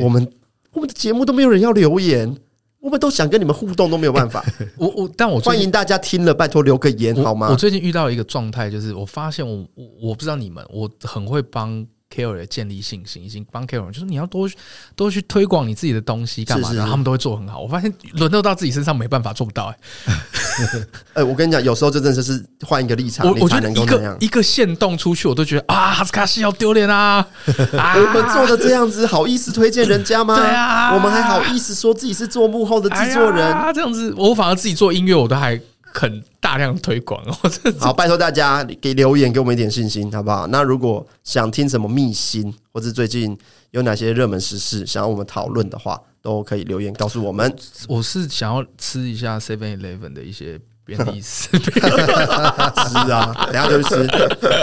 [0.00, 0.26] 我们
[0.72, 2.34] 我们的节目都没有人要留言，
[2.80, 4.42] 我们都想跟你们互动都没有办法。
[4.78, 7.48] 我我但我欢迎大家听了，拜托留个言好吗？
[7.50, 11.86] 我最近遇到一个状态，就是我发现我我我不知道你们，我很会帮。
[12.14, 14.48] KOL 建立信心，已经帮 KOL 就是你要多
[14.94, 16.72] 多去推广你自己的东西干嘛？
[16.72, 17.60] 然后他们都会做很好。
[17.60, 20.86] 我发现轮到到自己身上没办法做不到哎、欸。
[21.20, 27.26] 哎，我跟你讲，有时候这真的是换一个立场，我我觉得一个一个线动出去，我都觉得啊，哈斯卡西好丢脸 啊！
[27.46, 30.36] 我们做的这样子，好意思推荐人家吗？
[30.38, 33.46] 对啊，我们还好意思说自己是做幕后的制作人？
[33.52, 35.58] 啊，这样子，我反而自己做音乐，我都还。
[35.92, 37.36] 很大量推广哦，
[37.78, 40.46] 好，拜托大家给留言，给我们一点信心，好不好？
[40.48, 43.36] 那如果想听什么秘辛，或者最近
[43.70, 47.54] 有哪些热门时事，想要我们讨论的话，都可以留言告诉我们。
[47.88, 54.08] 我是想要吃一下 Seven Eleven 的一些便利食品， 吃啊，等下就去吃。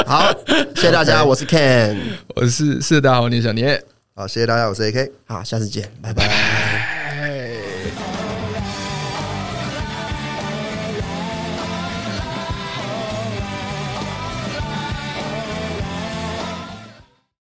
[0.05, 0.31] 好，
[0.75, 1.97] 谢谢大家，我是 Ken，
[2.35, 3.81] 我是是大家好，我是小年，
[4.15, 6.77] 好，谢谢大家，我是 AK，好，下次见，拜拜。